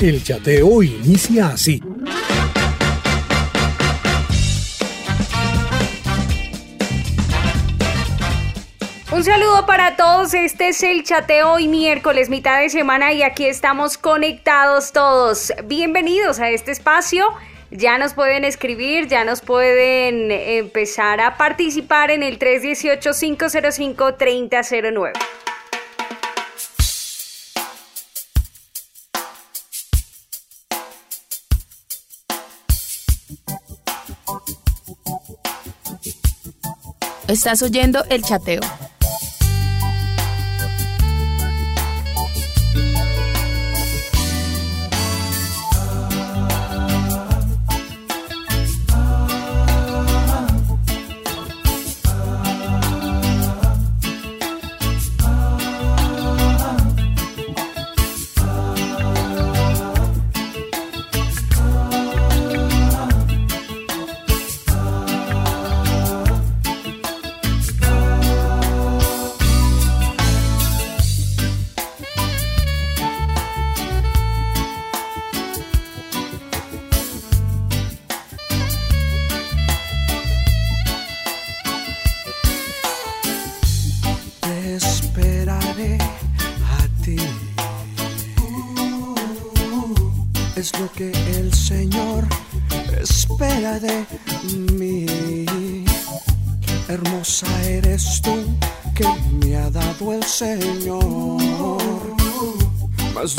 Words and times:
El 0.00 0.24
chateo 0.24 0.82
inicia 0.82 1.48
así. 1.48 1.82
Un 9.12 9.22
saludo 9.22 9.66
para 9.66 9.96
todos, 9.96 10.32
este 10.32 10.68
es 10.68 10.82
el 10.82 11.04
chateo 11.04 11.52
hoy 11.52 11.68
miércoles, 11.68 12.30
mitad 12.30 12.60
de 12.60 12.70
semana 12.70 13.12
y 13.12 13.22
aquí 13.22 13.44
estamos 13.44 13.98
conectados 13.98 14.92
todos. 14.92 15.52
Bienvenidos 15.66 16.40
a 16.40 16.48
este 16.48 16.70
espacio, 16.70 17.26
ya 17.70 17.98
nos 17.98 18.14
pueden 18.14 18.44
escribir, 18.44 19.06
ya 19.06 19.26
nos 19.26 19.42
pueden 19.42 20.30
empezar 20.30 21.20
a 21.20 21.36
participar 21.36 22.10
en 22.10 22.22
el 22.22 22.38
318-505-3009. 22.38 25.12
Estás 37.30 37.62
oyendo 37.62 38.04
el 38.10 38.22
chateo. 38.22 38.60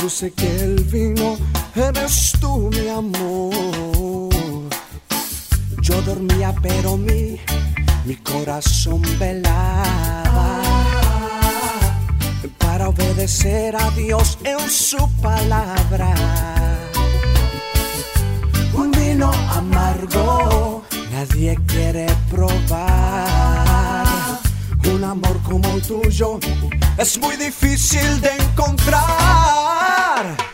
Dulce 0.01 0.31
que 0.31 0.47
el 0.63 0.83
vino, 0.85 1.37
eres 1.75 2.33
tú 2.39 2.71
mi 2.71 2.87
amor. 2.89 4.69
Yo 5.81 6.01
dormía 6.01 6.55
pero 6.61 6.97
mi, 6.97 7.39
mi 8.05 8.15
corazón 8.15 9.01
velaba 9.19 10.61
para 12.57 12.89
obedecer 12.89 13.75
a 13.75 13.91
Dios 13.91 14.39
en 14.43 14.69
su 14.69 15.07
palabra. 15.21 16.13
Un 18.73 18.91
vino 18.91 19.31
amargo 19.55 20.81
nadie 21.11 21.55
quiere 21.67 22.07
probar. 22.31 24.07
Un 24.93 25.03
amor 25.03 25.39
como 25.43 25.67
el 25.75 25.81
tuyo 25.83 26.39
es 26.97 27.19
muy 27.19 27.35
difícil 27.35 28.19
de 28.21 28.31
encontrar. 28.35 29.80
Cara! 30.21 30.50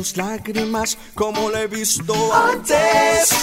Tus 0.00 0.16
lágrimas 0.16 0.96
como 1.14 1.50
lo 1.50 1.58
he 1.58 1.66
visto 1.66 2.14
antes. 2.32 3.39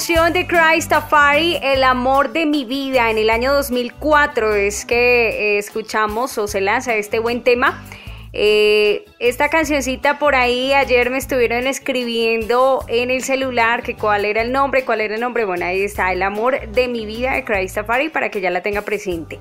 Canción 0.00 0.32
de 0.32 0.46
Christafari, 0.46 1.58
El 1.62 1.84
amor 1.84 2.32
de 2.32 2.46
mi 2.46 2.64
vida. 2.64 3.10
En 3.10 3.18
el 3.18 3.28
año 3.28 3.52
2004 3.52 4.54
es 4.54 4.86
que 4.86 5.28
eh, 5.28 5.58
escuchamos 5.58 6.38
o 6.38 6.46
se 6.46 6.62
lanza 6.62 6.94
este 6.94 7.18
buen 7.18 7.44
tema. 7.44 7.84
Eh, 8.32 9.04
esta 9.20 9.50
cancioncita 9.50 10.18
por 10.18 10.34
ahí 10.34 10.72
ayer 10.72 11.10
me 11.10 11.18
estuvieron 11.18 11.66
escribiendo 11.66 12.82
en 12.88 13.10
el 13.10 13.22
celular 13.22 13.82
que 13.82 13.94
cuál 13.94 14.24
era 14.24 14.40
el 14.40 14.50
nombre, 14.50 14.86
cuál 14.86 15.02
era 15.02 15.14
el 15.14 15.20
nombre. 15.20 15.44
Bueno, 15.44 15.66
ahí 15.66 15.82
está, 15.82 16.10
El 16.10 16.22
amor 16.22 16.70
de 16.70 16.88
mi 16.88 17.04
vida 17.04 17.34
de 17.34 17.44
Christafari 17.44 18.08
para 18.08 18.30
que 18.30 18.40
ya 18.40 18.48
la 18.48 18.62
tenga 18.62 18.80
presente. 18.80 19.38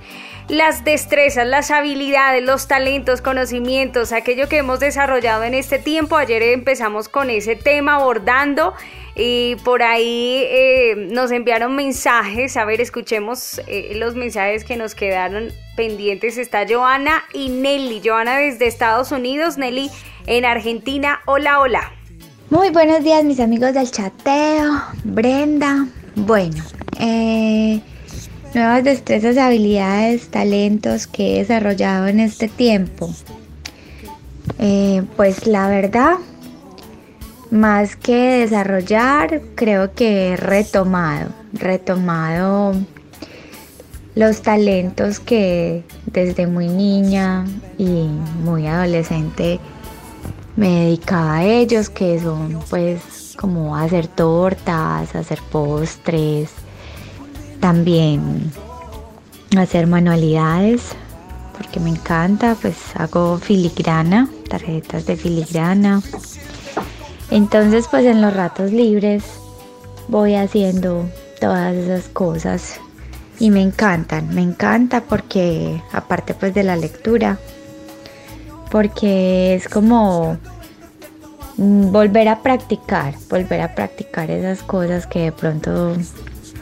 Las 0.50 0.84
destrezas, 0.84 1.48
las 1.48 1.72
habilidades, 1.72 2.44
los 2.44 2.68
talentos, 2.68 3.22
conocimientos, 3.22 4.12
aquello 4.12 4.50
que 4.50 4.58
hemos 4.58 4.82
desarrollado 4.82 5.46
en 5.46 5.54
este 5.54 5.80
tiempo. 5.80 6.18
Ayer 6.18 6.44
empezamos 6.44 7.08
con 7.08 7.30
ese 7.30 7.56
tema 7.56 7.96
abordando 7.96 8.74
y 9.16 9.56
por 9.64 9.84
ahí 9.84 10.44
eh, 10.50 10.96
nos 10.98 11.32
enviaron 11.32 11.76
mensajes. 11.76 12.58
A 12.58 12.66
ver, 12.66 12.82
escuchemos 12.82 13.62
eh, 13.68 13.94
los 13.96 14.16
mensajes 14.16 14.66
que 14.66 14.76
nos 14.76 14.94
quedaron 14.96 15.54
pendientes. 15.76 16.38
Está 16.38 16.66
Joana 16.68 17.24
y 17.32 17.48
Nelly. 17.50 18.02
Joana 18.04 18.38
desde 18.38 18.66
Estados 18.66 19.14
Unidos, 19.14 19.58
Nelly 19.58 19.69
en 20.26 20.46
Argentina. 20.46 21.20
Hola, 21.28 21.60
hola. 21.60 21.92
Muy 22.50 22.72
buenos 22.72 23.04
días 23.04 23.24
mis 23.24 23.40
amigos 23.40 23.74
del 23.76 23.92
chateo, 23.92 24.82
Brenda. 25.04 25.88
Bueno, 26.16 26.64
eh, 27.00 27.80
nuevas 28.56 28.84
destrezas, 28.84 29.38
habilidades, 29.38 30.30
talentos 30.30 31.06
que 31.06 31.36
he 31.36 31.40
desarrollado 31.40 32.08
en 32.08 32.20
este 32.20 32.48
tiempo. 32.48 33.14
Eh, 34.58 35.04
pues 35.16 35.46
la 35.46 35.68
verdad, 35.68 36.16
más 37.52 37.96
que 37.96 38.40
desarrollar, 38.40 39.42
creo 39.54 39.94
que 39.94 40.30
he 40.30 40.36
retomado, 40.36 41.30
retomado 41.54 42.74
los 44.20 44.42
talentos 44.42 45.22
que 45.22 45.86
desde 46.08 46.46
muy 46.46 46.68
niña 46.68 47.46
y 47.78 48.10
muy 48.44 48.68
adolescente 48.68 49.62
me 50.58 50.88
dedicaba 50.88 51.38
a 51.38 51.46
ellos, 51.46 51.90
que 51.90 52.20
son 52.20 52.60
pues 52.70 53.38
como 53.40 53.78
hacer 53.78 54.08
tortas, 54.08 55.16
hacer 55.16 55.40
postres, 55.50 56.50
también 57.62 58.52
hacer 59.58 59.88
manualidades, 59.88 60.82
porque 61.58 61.80
me 61.80 61.92
encanta, 61.92 62.58
pues 62.62 62.76
hago 62.96 63.38
filigrana, 63.38 64.28
tarjetas 64.50 65.06
de 65.06 65.16
filigrana. 65.16 66.02
Entonces 67.32 67.88
pues 67.90 68.04
en 68.04 68.22
los 68.22 68.34
ratos 68.34 68.74
libres 68.74 69.24
voy 70.10 70.36
haciendo 70.36 71.10
todas 71.40 71.74
esas 71.74 72.10
cosas 72.10 72.82
y 73.40 73.52
me 73.52 73.62
encantan, 73.62 74.34
me 74.36 74.42
encanta 74.42 75.02
porque 75.02 75.82
aparte 75.94 76.34
pues 76.34 76.54
de 76.54 76.64
la 76.64 76.76
lectura, 76.76 77.40
porque 78.70 79.56
es 79.56 79.70
como 79.70 80.38
volver 81.58 82.28
a 82.28 82.42
practicar, 82.42 83.16
volver 83.30 83.62
a 83.62 83.76
practicar 83.76 84.30
esas 84.30 84.62
cosas 84.62 85.08
que 85.08 85.20
de 85.24 85.32
pronto 85.32 85.96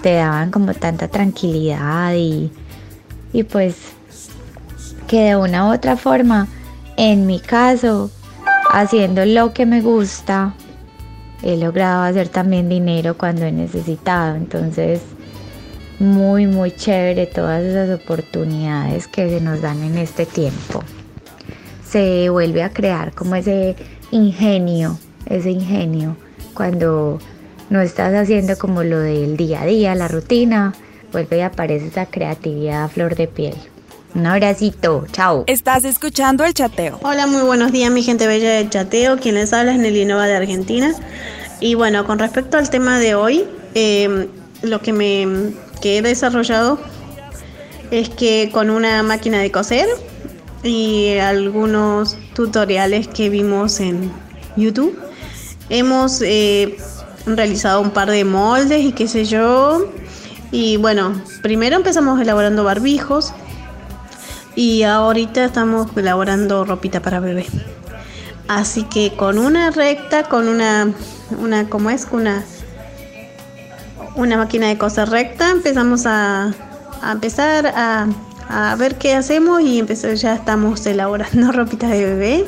te 0.01 0.13
daban 0.13 0.51
como 0.51 0.73
tanta 0.73 1.07
tranquilidad 1.07 2.13
y, 2.13 2.51
y 3.33 3.43
pues 3.43 3.75
que 5.07 5.21
de 5.21 5.35
una 5.35 5.67
u 5.67 5.73
otra 5.73 5.97
forma, 5.97 6.47
en 6.95 7.25
mi 7.25 7.39
caso, 7.39 8.11
haciendo 8.71 9.25
lo 9.25 9.53
que 9.53 9.65
me 9.65 9.81
gusta, 9.81 10.53
he 11.41 11.57
logrado 11.57 12.03
hacer 12.03 12.29
también 12.29 12.69
dinero 12.69 13.17
cuando 13.17 13.45
he 13.45 13.51
necesitado. 13.51 14.35
Entonces, 14.35 15.01
muy, 15.99 16.45
muy 16.45 16.71
chévere 16.71 17.25
todas 17.25 17.63
esas 17.63 17.89
oportunidades 17.89 19.07
que 19.07 19.29
se 19.29 19.41
nos 19.41 19.61
dan 19.61 19.83
en 19.83 19.97
este 19.97 20.25
tiempo. 20.25 20.83
Se 21.89 22.29
vuelve 22.29 22.63
a 22.63 22.69
crear 22.69 23.13
como 23.13 23.35
ese 23.35 23.75
ingenio, 24.11 24.99
ese 25.25 25.51
ingenio, 25.51 26.15
cuando 26.53 27.19
no 27.69 27.81
estás 27.81 28.13
haciendo 28.13 28.57
como 28.57 28.83
lo 28.83 28.99
del 28.99 29.37
día 29.37 29.61
a 29.61 29.65
día, 29.65 29.95
la 29.95 30.07
rutina, 30.07 30.73
vuelve 31.11 31.37
y 31.37 31.41
aparece 31.41 31.87
esa 31.87 32.05
creatividad 32.05 32.83
a 32.83 32.89
flor 32.89 33.15
de 33.15 33.27
piel. 33.27 33.55
Un 34.15 34.25
abracito, 34.25 35.05
chao. 35.11 35.43
Estás 35.47 35.83
escuchando 35.83 36.43
el 36.43 36.53
chateo. 36.53 36.99
Hola, 37.03 37.27
muy 37.27 37.41
buenos 37.41 37.71
días, 37.71 37.91
mi 37.91 38.03
gente 38.03 38.25
bella 38.25 38.51
del 38.51 38.69
chateo. 38.69 39.17
Quien 39.17 39.35
les 39.35 39.53
habla 39.53 39.73
es 39.73 39.79
Nelly 39.79 40.05
Nova 40.05 40.25
de 40.25 40.35
Argentina. 40.35 40.93
Y 41.59 41.75
bueno, 41.75 42.05
con 42.05 42.17
respecto 42.17 42.57
al 42.57 42.69
tema 42.69 42.99
de 42.99 43.15
hoy, 43.15 43.45
eh, 43.75 44.27
lo 44.63 44.81
que 44.81 44.93
me 44.93 45.53
que 45.77 45.97
he 45.97 46.01
desarrollado 46.01 46.79
es 47.91 48.09
que 48.09 48.49
con 48.51 48.69
una 48.69 49.01
máquina 49.03 49.39
de 49.39 49.51
coser 49.51 49.87
y 50.63 51.17
algunos 51.17 52.17
tutoriales 52.33 53.07
que 53.07 53.29
vimos 53.29 53.79
en 53.79 54.11
YouTube, 54.55 54.97
hemos 55.69 56.21
eh, 56.21 56.77
realizado 57.25 57.81
un 57.81 57.91
par 57.91 58.09
de 58.09 58.25
moldes 58.25 58.83
y 58.83 58.91
qué 58.91 59.07
sé 59.07 59.25
yo. 59.25 59.85
Y 60.51 60.77
bueno, 60.77 61.21
primero 61.41 61.75
empezamos 61.75 62.19
elaborando 62.19 62.63
barbijos 62.63 63.33
y 64.55 64.83
ahorita 64.83 65.45
estamos 65.45 65.87
elaborando 65.95 66.65
ropita 66.65 67.01
para 67.01 67.19
bebé. 67.19 67.45
Así 68.47 68.83
que 68.83 69.13
con 69.15 69.37
una 69.37 69.71
recta, 69.71 70.23
con 70.23 70.47
una, 70.47 70.93
una 71.37 71.69
¿cómo 71.69 71.89
es? 71.89 72.07
Una, 72.11 72.43
una 74.17 74.35
máquina 74.37 74.67
de 74.67 74.77
coser 74.77 75.09
recta, 75.09 75.51
empezamos 75.51 76.05
a, 76.05 76.53
empezar 77.09 77.67
a, 77.67 78.07
a 78.49 78.75
ver 78.75 78.97
qué 78.97 79.13
hacemos 79.13 79.61
y 79.61 79.79
empezar, 79.79 80.15
ya 80.15 80.35
estamos 80.35 80.85
elaborando 80.85 81.51
ropita 81.53 81.87
de 81.87 82.03
bebé. 82.03 82.45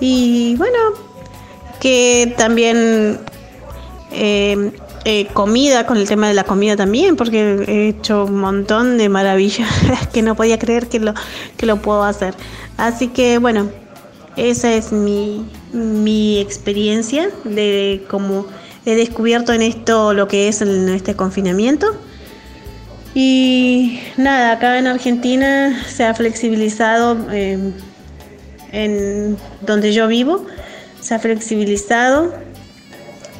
Y 0.00 0.54
bueno, 0.56 0.78
que 1.80 2.34
también 2.36 3.18
eh, 4.12 4.70
eh, 5.04 5.26
comida, 5.32 5.86
con 5.86 5.96
el 5.96 6.06
tema 6.06 6.28
de 6.28 6.34
la 6.34 6.44
comida 6.44 6.76
también, 6.76 7.16
porque 7.16 7.64
he 7.66 7.88
hecho 7.88 8.24
un 8.24 8.38
montón 8.40 8.98
de 8.98 9.08
maravillas 9.08 9.68
que 10.12 10.22
no 10.22 10.34
podía 10.34 10.58
creer 10.58 10.88
que 10.88 11.00
lo, 11.00 11.14
que 11.56 11.66
lo 11.66 11.80
puedo 11.80 12.04
hacer. 12.04 12.34
Así 12.76 13.08
que 13.08 13.38
bueno, 13.38 13.70
esa 14.36 14.72
es 14.74 14.92
mi, 14.92 15.44
mi 15.72 16.38
experiencia 16.38 17.30
de 17.44 18.04
cómo 18.08 18.46
he 18.84 18.94
descubierto 18.94 19.52
en 19.52 19.62
esto 19.62 20.14
lo 20.14 20.28
que 20.28 20.48
es 20.48 20.62
este 20.62 21.14
confinamiento. 21.14 21.96
Y 23.14 24.00
nada, 24.16 24.52
acá 24.52 24.78
en 24.78 24.86
Argentina 24.86 25.82
se 25.88 26.04
ha 26.04 26.14
flexibilizado 26.14 27.16
eh, 27.32 27.58
en 28.72 29.36
donde 29.62 29.92
yo 29.92 30.06
vivo, 30.06 30.46
se 31.00 31.14
ha 31.14 31.18
flexibilizado. 31.18 32.34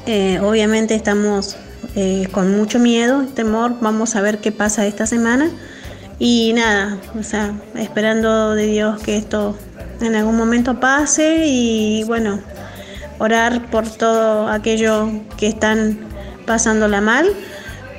Eh, 0.07 0.41
obviamente 0.43 0.95
estamos 0.95 1.57
eh, 1.95 2.29
con 2.33 2.57
mucho 2.57 2.79
miedo, 2.79 3.27
temor, 3.35 3.77
vamos 3.81 4.17
a 4.17 4.21
ver 4.21 4.39
qué 4.39 4.53
pasa 4.53 4.87
esta 4.87 5.07
semana. 5.07 5.51
Y 6.19 6.53
nada, 6.55 6.99
o 7.19 7.23
sea, 7.23 7.55
esperando 7.77 8.55
de 8.55 8.67
Dios 8.67 9.01
que 9.03 9.17
esto 9.17 9.57
en 10.01 10.17
algún 10.17 10.37
momento 10.37 10.81
pase 10.81 11.47
y 11.47 12.05
bueno, 12.05 12.41
orar 13.19 13.71
por 13.71 13.89
todo 13.89 14.49
aquello 14.49 15.11
que 15.37 15.49
están 15.49 15.99
pasándola 16.47 17.01
mal. 17.01 17.27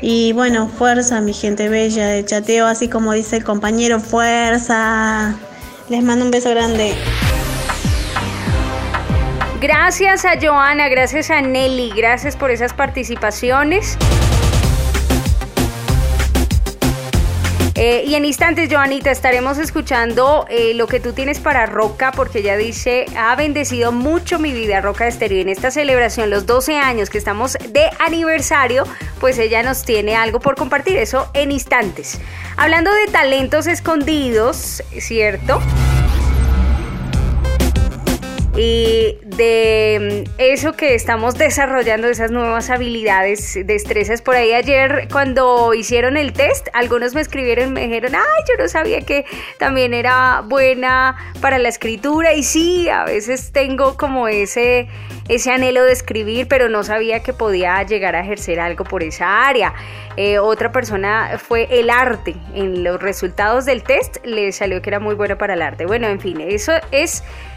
Y 0.01 0.31
bueno, 0.33 0.67
fuerza, 0.67 1.19
mi 1.21 1.33
gente 1.33 1.67
bella 1.67 2.07
de 2.07 2.23
chateo, 2.23 2.65
así 2.65 2.87
como 2.87 3.13
dice 3.13 3.37
el 3.37 3.43
compañero, 3.43 3.99
fuerza. 3.99 5.35
Les 5.89 6.03
mando 6.03 6.25
un 6.25 6.31
beso 6.31 6.49
grande. 6.49 6.93
Gracias 9.61 10.23
a 10.23 10.39
Joana, 10.39 10.87
gracias 10.87 11.29
a 11.29 11.41
Nelly, 11.41 11.91
gracias 11.93 12.37
por 12.37 12.49
esas 12.49 12.73
participaciones. 12.73 13.97
Eh, 17.81 18.03
y 18.05 18.15
en 18.15 18.25
instantes, 18.25 18.67
Joanita, 18.69 19.09
estaremos 19.09 19.57
escuchando 19.57 20.45
eh, 20.49 20.73
lo 20.73 20.85
que 20.85 20.99
tú 20.99 21.13
tienes 21.13 21.39
para 21.39 21.65
Roca, 21.65 22.11
porque 22.11 22.39
ella 22.39 22.57
dice, 22.57 23.05
ha 23.17 23.33
bendecido 23.37 23.93
mucho 23.93 24.37
mi 24.37 24.51
vida, 24.51 24.81
Roca 24.81 25.07
Estéreo. 25.07 25.39
En 25.41 25.47
esta 25.47 25.71
celebración, 25.71 26.29
los 26.29 26.45
12 26.45 26.75
años 26.75 27.09
que 27.09 27.17
estamos 27.17 27.57
de 27.69 27.89
aniversario, 27.99 28.83
pues 29.21 29.39
ella 29.39 29.63
nos 29.63 29.85
tiene 29.85 30.17
algo 30.17 30.41
por 30.41 30.55
compartir, 30.55 30.97
eso 30.97 31.29
en 31.33 31.53
instantes. 31.53 32.19
Hablando 32.57 32.91
de 32.91 33.07
talentos 33.13 33.65
escondidos, 33.65 34.83
¿cierto? 34.97 35.61
Y 38.61 39.17
de 39.23 40.25
mm, 40.27 40.31
eso 40.37 40.73
que 40.73 40.93
estamos 40.93 41.35
desarrollando, 41.35 42.09
esas 42.09 42.29
nuevas 42.29 42.69
habilidades, 42.69 43.57
destrezas. 43.65 44.21
Por 44.21 44.35
ahí 44.35 44.51
ayer 44.51 45.07
cuando 45.09 45.73
hicieron 45.73 46.17
el 46.17 46.33
test, 46.33 46.67
algunos 46.73 47.15
me 47.15 47.21
escribieron 47.21 47.69
y 47.69 47.71
me 47.71 47.81
dijeron, 47.87 48.15
ay, 48.15 48.43
yo 48.49 48.61
no 48.61 48.67
sabía 48.67 48.99
que 48.99 49.23
también 49.59 49.93
era 49.93 50.41
buena 50.45 51.15
para 51.39 51.57
la 51.57 51.69
escritura. 51.69 52.33
Y 52.33 52.43
sí, 52.43 52.89
a 52.89 53.05
veces 53.05 53.53
tengo 53.53 53.95
como 53.95 54.27
ese, 54.27 54.89
ese 55.29 55.51
anhelo 55.51 55.85
de 55.85 55.93
escribir, 55.93 56.49
pero 56.49 56.67
no 56.67 56.83
sabía 56.83 57.23
que 57.23 57.31
podía 57.31 57.81
llegar 57.83 58.17
a 58.17 58.19
ejercer 58.19 58.59
algo 58.59 58.83
por 58.83 59.03
esa 59.03 59.47
área. 59.47 59.73
Eh, 60.17 60.37
otra 60.37 60.73
persona 60.73 61.37
fue 61.37 61.65
el 61.71 61.89
arte. 61.89 62.35
En 62.53 62.83
los 62.83 63.01
resultados 63.01 63.63
del 63.63 63.83
test 63.83 64.17
le 64.25 64.51
salió 64.51 64.81
que 64.81 64.89
era 64.89 64.99
muy 64.99 65.15
bueno 65.15 65.37
para 65.37 65.53
el 65.53 65.61
arte. 65.61 65.85
Bueno, 65.85 66.07
en 66.07 66.19
fin, 66.19 66.41
eso 66.41 66.73
es 66.91 67.21
eh, 67.21 67.48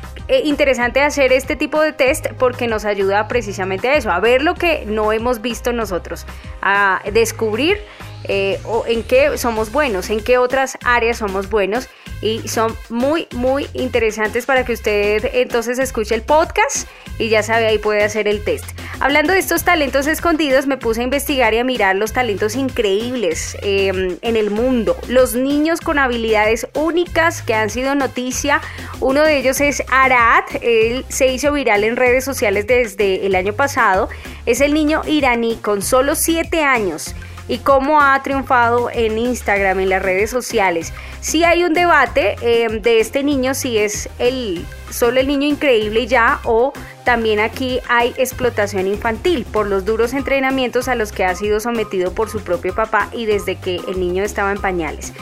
interesante 0.45 1.01
hacer 1.01 1.33
este 1.33 1.57
tipo 1.57 1.81
de 1.81 1.93
test 1.93 2.27
porque 2.39 2.67
nos 2.67 2.85
ayuda 2.85 3.29
precisamente 3.29 3.89
a 3.89 3.97
eso, 3.97 4.11
a 4.11 4.21
ver 4.21 4.43
lo 4.43 4.55
que 4.55 4.85
no 4.87 5.13
hemos 5.13 5.41
visto 5.41 5.73
nosotros, 5.73 6.27
a 6.61 7.03
descubrir 7.13 7.79
eh, 8.25 8.61
o 8.65 8.85
en 8.87 9.03
qué 9.03 9.37
somos 9.39 9.73
buenos, 9.73 10.11
en 10.11 10.23
qué 10.23 10.39
otras 10.39 10.79
áreas 10.85 11.19
somos 11.19 11.51
buenos 11.51 11.89
y 12.23 12.47
son 12.49 12.75
muy, 12.89 13.27
muy 13.35 13.67
interesantes 13.75 14.47
para 14.47 14.65
que 14.65 14.73
usted 14.73 15.29
entonces 15.35 15.79
escuche 15.79 16.15
el 16.15 16.23
podcast 16.23 16.89
y 17.19 17.29
ya 17.29 17.43
sabe, 17.43 17.67
ahí 17.67 17.79
puede 17.79 18.05
hacer 18.05 18.29
el 18.29 18.43
test. 18.43 18.65
Hablando 19.01 19.33
de 19.33 19.41
estos 19.41 19.65
talentos 19.65 20.07
escondidos, 20.07 20.67
me 20.67 20.77
puse 20.77 21.01
a 21.01 21.05
investigar 21.05 21.53
y 21.55 21.59
a 21.59 21.65
mirar 21.65 21.97
los 21.97 22.13
talentos 22.13 22.55
increíbles 22.55 23.57
eh, 23.63 24.17
en 24.23 24.37
el 24.37 24.51
mundo. 24.51 24.97
Los 25.09 25.35
niños 25.35 25.81
con 25.81 25.99
habilidades 25.99 26.69
únicas 26.75 27.43
que 27.43 27.55
han 27.55 27.69
sido 27.69 27.97
noticia. 27.97 28.61
Uno 29.01 29.23
de 29.25 29.39
ellos 29.39 29.61
es 29.61 29.83
Arad. 29.91 30.45
Él 30.61 31.05
se 31.09 31.27
hizo 31.27 31.53
viral 31.53 31.83
en 31.83 31.97
redes 31.97 32.25
sociales 32.25 32.69
desde 32.69 33.27
el 33.27 33.35
año 33.35 33.55
pasado. 33.55 34.09
Es 34.47 34.61
el 34.61 34.73
niño 34.73 35.03
iraní 35.07 35.57
con 35.57 35.83
solo 35.83 36.15
7 36.15 36.63
años 36.63 37.15
y 37.49 37.59
cómo 37.59 38.01
ha 38.01 38.23
triunfado 38.23 38.91
en 38.93 39.19
Instagram, 39.19 39.81
en 39.81 39.89
las 39.89 40.03
redes 40.03 40.31
sociales. 40.31 40.93
Sí 41.21 41.45
hay 41.45 41.65
un 41.65 41.75
debate 41.75 42.37
eh, 42.43 42.81
de 42.81 43.01
este 43.01 43.23
niño, 43.23 43.55
si 43.55 43.79
es 43.79 44.09
el 44.19 44.65
solo 44.91 45.21
el 45.21 45.27
niño 45.27 45.49
increíble 45.49 46.07
ya 46.07 46.41
o 46.45 46.73
también 47.05 47.41
aquí 47.41 47.81
hay 47.89 48.15
explotación 48.19 48.87
infantil 48.87 49.45
por 49.45 49.67
los 49.67 49.85
duros 49.85 50.13
entrenamientos 50.13 50.87
a 50.87 50.95
los 50.95 51.13
que 51.13 51.25
ha 51.25 51.35
sido 51.35 51.61
sometido 51.61 52.13
por 52.13 52.29
su 52.29 52.43
propio 52.43 52.75
papá 52.75 53.09
y 53.13 53.27
desde 53.27 53.57
que 53.57 53.77
el 53.77 53.99
niño 53.99 54.23
estaba 54.23 54.53
en 54.53 54.61
pañales. 54.61 55.13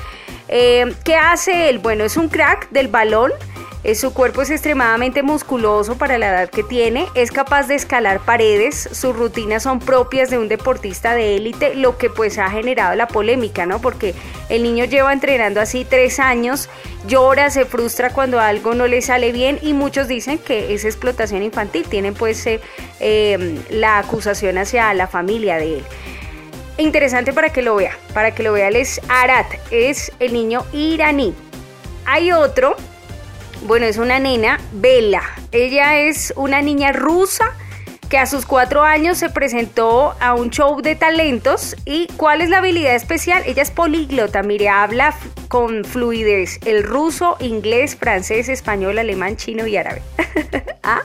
Eh, 0.53 0.95
¿Qué 1.05 1.15
hace 1.15 1.69
él? 1.69 1.79
Bueno, 1.79 2.05
es 2.05 2.17
un 2.17 2.29
crack 2.29 2.71
del 2.71 2.89
balón. 2.89 3.31
Eh, 3.83 3.95
su 3.95 4.13
cuerpo 4.13 4.43
es 4.43 4.51
extremadamente 4.51 5.23
musculoso 5.23 5.97
para 5.97 6.19
la 6.19 6.29
edad 6.29 6.51
que 6.51 6.63
tiene, 6.63 7.07
es 7.15 7.31
capaz 7.31 7.67
de 7.67 7.77
escalar 7.77 8.21
paredes, 8.21 8.91
sus 8.93 9.17
rutinas 9.17 9.63
son 9.63 9.79
propias 9.79 10.29
de 10.29 10.37
un 10.37 10.49
deportista 10.49 11.15
de 11.15 11.37
élite, 11.37 11.75
lo 11.75 11.97
que 11.97 12.11
pues 12.11 12.37
ha 12.37 12.51
generado 12.51 12.95
la 12.95 13.09
polémica, 13.09 13.65
¿no? 13.65 13.81
Porque 13.81 14.15
el 14.51 14.65
niño 14.65 14.85
lleva 14.85 15.15
entrenando 15.15 15.63
así 15.63 15.87
tres 15.89 16.21
años, 16.21 16.69
llora, 17.07 17.49
se 17.49 17.65
frustra 17.65 18.11
cuando 18.11 18.39
algo 18.39 18.75
no 18.75 18.87
le 18.87 19.01
sale 19.01 19.33
bien 19.33 19.59
y 19.63 19.73
muchos 19.73 20.09
dicen 20.09 20.37
que 20.37 20.75
es 20.75 20.85
explotación 20.85 21.43
infantil, 21.43 21.87
tienen 21.89 22.13
pues 22.13 22.47
eh, 22.47 22.61
eh, 23.01 23.63
la 23.71 23.97
acusación 23.97 24.59
hacia 24.59 24.93
la 24.93 25.07
familia 25.07 25.57
de 25.57 25.79
él 25.79 25.85
interesante 26.83 27.33
para 27.33 27.51
que 27.51 27.63
lo 27.63 27.77
vea. 27.77 27.97
Para 28.15 28.35
que 28.35 28.43
lo 28.43 28.53
vea, 28.53 28.69
él 28.69 28.77
es 28.77 29.01
Arat, 29.09 29.47
es 29.71 30.13
el 30.19 30.33
niño 30.33 30.65
iraní. 30.73 31.35
Hay 32.07 32.33
otro, 32.33 32.77
bueno, 33.67 33.87
es 33.87 33.99
una 33.99 34.19
nena, 34.19 34.61
Bella. 34.73 35.23
Ella 35.53 36.01
es 36.01 36.33
una 36.37 36.63
niña 36.63 36.93
rusa 36.93 37.55
que 38.11 38.19
a 38.19 38.27
sus 38.27 38.45
cuatro 38.45 38.83
años 38.83 39.19
se 39.19 39.31
presentó 39.31 40.17
a 40.21 40.35
un 40.35 40.51
show 40.51 40.83
de 40.83 40.97
talentos. 40.97 41.77
¿Y 41.87 42.09
cuál 42.17 42.41
es 42.41 42.51
la 42.51 42.59
habilidad 42.59 42.97
especial? 42.97 43.45
Ella 43.47 43.63
es 43.63 43.71
políglota, 43.71 44.43
mire, 44.43 44.69
habla 44.69 45.15
con 45.49 45.85
fluidez 45.85 46.59
el 46.67 46.83
ruso, 46.83 47.37
inglés, 47.39 47.97
francés, 47.97 48.49
español, 48.49 48.99
alemán, 48.99 49.37
chino 49.37 49.65
y 49.67 49.77
árabe. 49.77 50.03
¿Ah? 50.83 51.03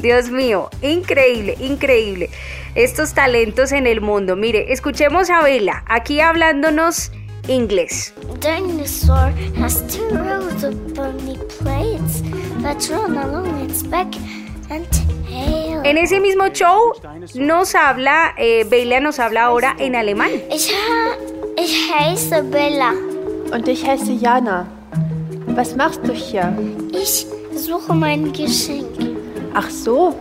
Dios 0.00 0.30
mío, 0.30 0.68
increíble, 0.82 1.56
increíble. 1.60 2.28
Estos 2.74 3.14
talentos 3.14 3.70
en 3.70 3.86
el 3.86 4.00
mundo. 4.00 4.34
Mire, 4.34 4.72
escuchemos 4.72 5.30
a 5.30 5.42
Bella 5.42 5.84
aquí 5.86 6.20
hablándonos 6.20 7.12
inglés. 7.46 8.12
dinosaur 8.40 9.32
has 9.56 9.82
two 9.86 10.08
rows 10.10 10.64
of 10.64 10.74
bony 10.94 11.38
plates. 11.60 12.22
En 15.84 15.98
ese 15.98 16.20
mismo 16.20 16.48
show 16.48 16.92
nos 17.34 17.74
habla, 17.74 18.34
eh, 18.36 18.64
Bella 18.64 19.00
nos 19.00 19.18
habla 19.18 19.44
ahora 19.44 19.74
en 19.78 19.96
alemán. 19.96 20.30
Ich, 20.50 20.72
ich 21.56 21.92
heiße 21.92 22.42
Bella. 22.44 22.92
Und 23.52 23.66
ich 23.68 23.84
heiße 23.84 24.12
Jana. 24.12 24.66
Was 25.48 25.74
machst 25.74 26.00
du 26.04 26.12
hier? 26.12 26.56
Ich 26.92 27.26
suche 27.54 27.92
mein 27.94 28.32
Geschenk. 28.32 29.16
Ach 29.54 29.68
so. 29.70 30.14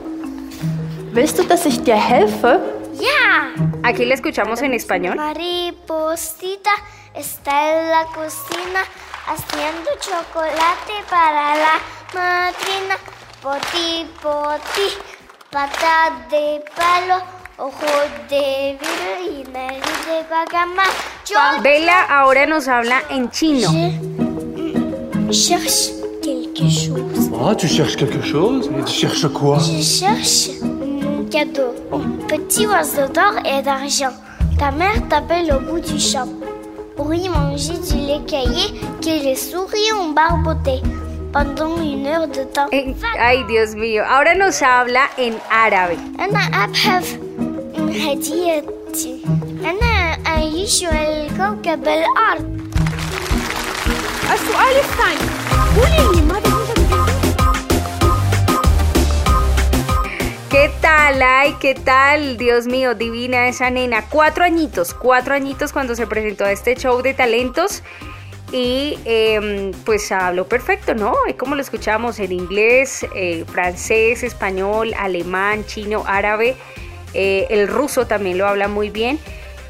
Willst 1.13 1.37
du, 1.37 1.43
dass 1.43 1.65
ich 1.65 1.81
dir 1.83 1.95
helfe? 1.95 2.59
Ja! 2.95 3.51
Aquí 3.83 4.05
la 4.05 4.15
escuchamos 4.15 4.61
en 4.61 4.73
español. 4.73 5.15
Mariposita 5.15 6.71
está 7.13 7.51
en 7.71 7.89
la 7.89 8.05
cocina 8.05 8.81
haciendo 9.27 9.89
chocolate 9.99 10.93
para 11.09 11.55
la 11.55 11.79
madrina. 12.13 12.97
Poti, 13.41 14.05
poti, 14.21 15.20
pata 15.51 16.15
de 16.29 16.63
palo, 16.77 17.21
ojo 17.57 17.85
de 18.29 18.77
vidrio 18.79 19.41
y 19.41 19.43
nariz 19.51 19.81
de 20.07 20.23
bagama. 20.29 20.83
Bella 21.61 22.03
ahora 22.09 22.45
nos 22.45 22.69
habla 22.69 23.03
en 23.09 23.29
chino. 23.29 23.69
je 25.29 25.33
cherche 25.33 25.91
quelque 26.23 26.69
chose. 26.69 27.29
Ah, 27.43 27.53
tu 27.53 27.67
cherches 27.67 27.97
quelque 27.97 28.21
chose? 28.21 28.69
Et 28.79 28.83
tu 28.85 28.93
cherches 28.93 29.27
quoi? 29.33 29.59
Je 29.59 29.81
cherche 29.81 30.61
mon 30.61 31.25
cadeau. 31.25 31.75
Petit 32.29 32.65
oiseau 32.65 33.07
d'or 33.13 33.35
et 33.45 33.61
d'argent. 33.61 34.15
Ta 34.57 34.71
mère 34.71 35.05
t'appelle 35.09 35.51
au 35.51 35.59
bout 35.59 35.81
du 35.81 35.99
champ. 35.99 36.29
Pour 36.95 37.13
y 37.13 37.27
manger 37.27 37.73
du 37.73 37.97
lait 37.97 38.21
caillé 38.25 38.79
que 39.01 39.23
les 39.23 39.35
souris 39.35 39.91
ont 39.99 40.13
barboté 40.13 40.81
pendant 41.31 41.81
une 41.81 42.05
heure 42.07 42.27
de 42.27 42.43
temps. 42.43 42.69
Ay, 43.19 43.43
Dios 43.45 43.75
mío. 43.75 44.03
Ahora 44.05 44.35
nos 44.35 44.61
habla 44.61 45.09
en 45.17 45.33
árabe. 45.49 45.97
أنا 46.19 46.39
أبحث 46.63 47.17
عن 47.77 47.89
هديتي. 47.89 49.23
أنا 49.65 50.17
أعيش 50.27 50.83
على 50.83 51.27
كوكب 51.37 51.87
الأرض. 51.87 52.61
السؤال 54.33 54.75
الثاني 54.75 55.29
قولي 55.77 56.15
لي 56.15 56.21
ماذا 56.21 56.51
¿Qué 60.51 60.69
tal? 60.81 61.21
Ay, 61.21 61.55
qué 61.61 61.75
tal. 61.75 62.37
Dios 62.37 62.67
mío, 62.67 62.93
divina 62.93 63.47
esa 63.47 63.69
nena. 63.69 64.03
Cuatro 64.09 64.43
añitos, 64.43 64.93
cuatro 64.93 65.33
añitos 65.33 65.71
cuando 65.71 65.95
se 65.95 66.05
presentó 66.07 66.43
a 66.43 66.51
este 66.51 66.75
show 66.75 67.01
de 67.01 67.13
talentos. 67.13 67.81
Y 68.53 68.99
em, 69.05 69.71
pues 69.85 70.11
habló 70.11 70.47
perfecto, 70.47 70.93
¿no? 70.93 71.15
Como 71.37 71.55
lo 71.55 71.61
escuchamos 71.61 72.19
en 72.19 72.33
inglés, 72.33 73.05
eh, 73.15 73.45
francés, 73.47 74.23
español, 74.23 74.93
alemán, 74.97 75.65
chino, 75.65 76.03
árabe. 76.05 76.57
eh, 77.13 77.47
el 77.49 77.67
ruso 77.67 78.07
también 78.07 78.37
lo 78.37 78.47
habla 78.47 78.67
muy 78.67 78.89
bien. 78.89 79.19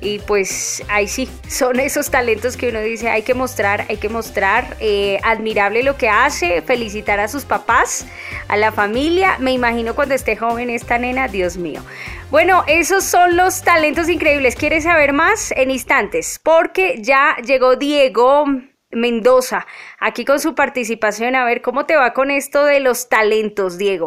Y 0.04 0.18
pues 0.20 0.84
ahí 0.90 1.08
sí, 1.08 1.30
son 1.48 1.80
esos 1.80 2.10
talentos 2.10 2.58
que 2.58 2.70
uno 2.70 2.82
dice 2.82 3.10
hay 3.10 3.22
que 3.24 3.36
mostrar, 3.36 3.86
hay 3.90 3.98
que 3.98 4.10
mostrar. 4.10 4.76
eh, 4.80 5.20
admirable 5.24 5.84
lo 5.84 5.96
que 5.98 6.10
hace, 6.10 6.62
felicitar 6.64 7.20
a 7.20 7.28
sus 7.28 7.46
papás, 7.46 8.08
a 8.48 8.58
la 8.58 8.72
familia. 8.72 9.38
Me 9.40 9.52
imagino 9.52 9.94
cuando 9.96 10.16
esté 10.16 10.36
joven 10.38 10.72
esta 10.72 10.98
nena, 10.98 11.28
Dios 11.28 11.58
mío. 11.58 11.84
Bueno, 12.32 12.64
esos 12.68 13.04
son 13.04 13.38
los 13.38 13.62
talentos 13.62 14.10
increíbles. 14.10 14.56
¿Quieres 14.56 14.86
saber 14.86 15.14
más? 15.14 15.52
En 15.56 15.70
instantes, 15.70 16.40
porque 16.44 16.98
ya 17.02 17.36
llegó 17.46 17.76
Diego 17.76 18.46
Mendoza 18.92 19.66
aquí 20.00 20.26
con 20.26 20.40
su 20.40 20.56
participación. 20.56 21.36
A 21.36 21.46
ver 21.46 21.62
cómo 21.62 21.86
te 21.86 21.96
va 21.96 22.14
con 22.14 22.32
esto 22.32 22.66
de 22.66 22.80
los 22.80 23.10
talentos, 23.10 23.78
Diego. 23.78 24.06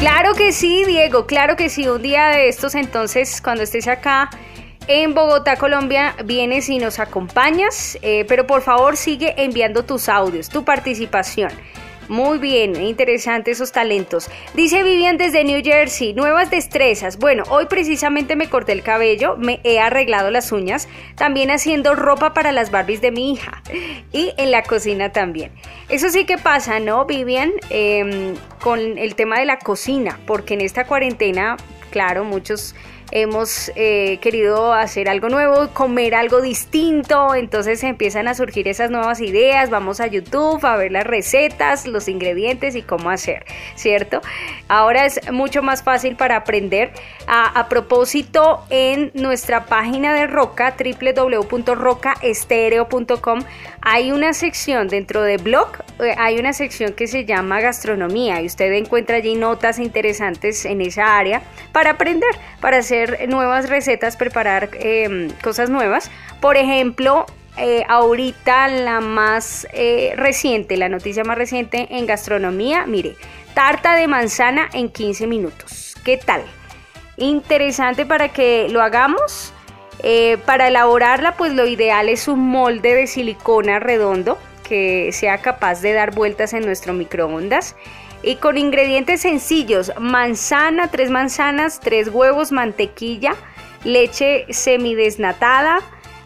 Claro 0.00 0.34
que 0.34 0.52
sí, 0.52 0.84
Diego, 0.84 1.26
claro 1.26 1.56
que 1.56 1.68
sí. 1.68 1.88
Un 1.88 2.02
día 2.02 2.28
de 2.28 2.48
estos, 2.48 2.74
entonces, 2.74 3.40
cuando 3.42 3.64
estés 3.64 3.88
acá 3.88 4.30
en 4.86 5.14
Bogotá, 5.14 5.56
Colombia, 5.56 6.14
vienes 6.24 6.68
y 6.68 6.78
nos 6.78 6.98
acompañas. 6.98 7.98
eh, 8.02 8.24
pero 8.26 8.46
por 8.46 8.62
favor, 8.62 8.96
sigue 8.96 9.34
enviando 9.36 9.84
tus 9.84 10.08
audios, 10.08 10.48
tu 10.48 10.64
participación. 10.64 11.50
Muy 12.08 12.38
bien, 12.38 12.80
interesante 12.80 13.50
esos 13.50 13.70
talentos. 13.70 14.30
Dice 14.54 14.82
Vivian 14.82 15.18
desde 15.18 15.44
New 15.44 15.62
Jersey, 15.62 16.14
nuevas 16.14 16.50
destrezas. 16.50 17.18
Bueno, 17.18 17.44
hoy 17.50 17.66
precisamente 17.66 18.34
me 18.34 18.48
corté 18.48 18.72
el 18.72 18.82
cabello, 18.82 19.36
me 19.36 19.60
he 19.62 19.78
arreglado 19.78 20.30
las 20.30 20.50
uñas, 20.50 20.88
también 21.16 21.50
haciendo 21.50 21.94
ropa 21.94 22.32
para 22.32 22.50
las 22.50 22.70
Barbies 22.70 23.02
de 23.02 23.10
mi 23.10 23.32
hija 23.32 23.62
y 24.12 24.32
en 24.38 24.50
la 24.50 24.62
cocina 24.62 25.12
también. 25.12 25.52
Eso 25.90 26.08
sí 26.08 26.24
que 26.24 26.38
pasa, 26.38 26.80
¿no, 26.80 27.04
Vivian? 27.04 27.52
Em, 27.68 28.34
con 28.62 28.96
el 28.96 29.14
tema 29.14 29.38
de 29.38 29.44
la 29.44 29.58
cocina, 29.58 30.18
porque 30.26 30.54
en 30.54 30.62
esta 30.62 30.86
cuarentena, 30.86 31.58
claro, 31.90 32.24
muchos 32.24 32.74
hemos 33.10 33.72
eh, 33.74 34.18
querido 34.20 34.74
hacer 34.74 35.08
algo 35.08 35.28
nuevo, 35.28 35.68
comer 35.72 36.14
algo 36.14 36.40
distinto, 36.40 37.34
entonces 37.34 37.82
empiezan 37.82 38.28
a 38.28 38.34
surgir 38.34 38.68
esas 38.68 38.90
nuevas 38.90 39.20
ideas, 39.20 39.70
vamos 39.70 40.00
a 40.00 40.06
YouTube 40.06 40.64
a 40.64 40.76
ver 40.76 40.92
las 40.92 41.04
recetas, 41.04 41.86
los 41.86 42.06
ingredientes 42.08 42.76
y 42.76 42.82
cómo 42.82 43.10
hacer, 43.10 43.44
¿cierto? 43.76 44.20
Ahora 44.68 45.06
es 45.06 45.20
mucho 45.32 45.62
más 45.62 45.82
fácil 45.82 46.16
para 46.16 46.36
aprender. 46.36 46.92
A, 47.26 47.60
a 47.60 47.68
propósito, 47.68 48.64
en 48.70 49.10
nuestra 49.14 49.66
página 49.66 50.14
de 50.14 50.26
Roca, 50.26 50.74
www.rocaestereo.com, 50.78 53.40
hay 53.80 54.12
una 54.12 54.32
sección 54.32 54.88
dentro 54.88 55.22
de 55.22 55.36
blog, 55.36 55.68
eh, 56.00 56.14
hay 56.18 56.38
una 56.38 56.52
sección 56.52 56.94
que 56.94 57.06
se 57.06 57.24
llama 57.24 57.60
gastronomía 57.60 58.42
y 58.42 58.46
usted 58.46 58.72
encuentra 58.72 59.16
allí 59.16 59.34
notas 59.34 59.78
interesantes 59.78 60.64
en 60.64 60.80
esa 60.80 61.18
área 61.18 61.42
para 61.72 61.90
aprender, 61.90 62.30
para 62.60 62.78
hacer 62.78 62.97
nuevas 63.28 63.68
recetas, 63.68 64.16
preparar 64.16 64.70
eh, 64.74 65.28
cosas 65.42 65.70
nuevas. 65.70 66.10
Por 66.40 66.56
ejemplo, 66.56 67.26
eh, 67.60 67.84
ahorita 67.88 68.68
la 68.68 69.00
más 69.00 69.66
eh, 69.72 70.12
reciente, 70.16 70.76
la 70.76 70.88
noticia 70.88 71.24
más 71.24 71.36
reciente 71.36 71.88
en 71.90 72.06
gastronomía, 72.06 72.86
mire, 72.86 73.16
tarta 73.52 73.96
de 73.96 74.06
manzana 74.06 74.68
en 74.72 74.88
15 74.88 75.26
minutos. 75.26 75.96
¿Qué 76.04 76.18
tal? 76.18 76.42
Interesante 77.16 78.06
para 78.06 78.28
que 78.28 78.68
lo 78.70 78.80
hagamos. 78.80 79.52
Eh, 80.04 80.38
para 80.46 80.68
elaborarla, 80.68 81.32
pues 81.36 81.52
lo 81.52 81.66
ideal 81.66 82.08
es 82.08 82.28
un 82.28 82.48
molde 82.48 82.94
de 82.94 83.08
silicona 83.08 83.80
redondo 83.80 84.38
que 84.62 85.10
sea 85.12 85.38
capaz 85.38 85.80
de 85.80 85.92
dar 85.92 86.14
vueltas 86.14 86.52
en 86.52 86.64
nuestro 86.64 86.92
microondas. 86.92 87.74
Y 88.22 88.36
con 88.36 88.58
ingredientes 88.58 89.22
sencillos, 89.22 89.92
manzana, 89.98 90.90
tres 90.90 91.10
manzanas, 91.10 91.80
tres 91.80 92.08
huevos, 92.08 92.50
mantequilla, 92.50 93.36
leche 93.84 94.46
semidesnatada, 94.50 95.80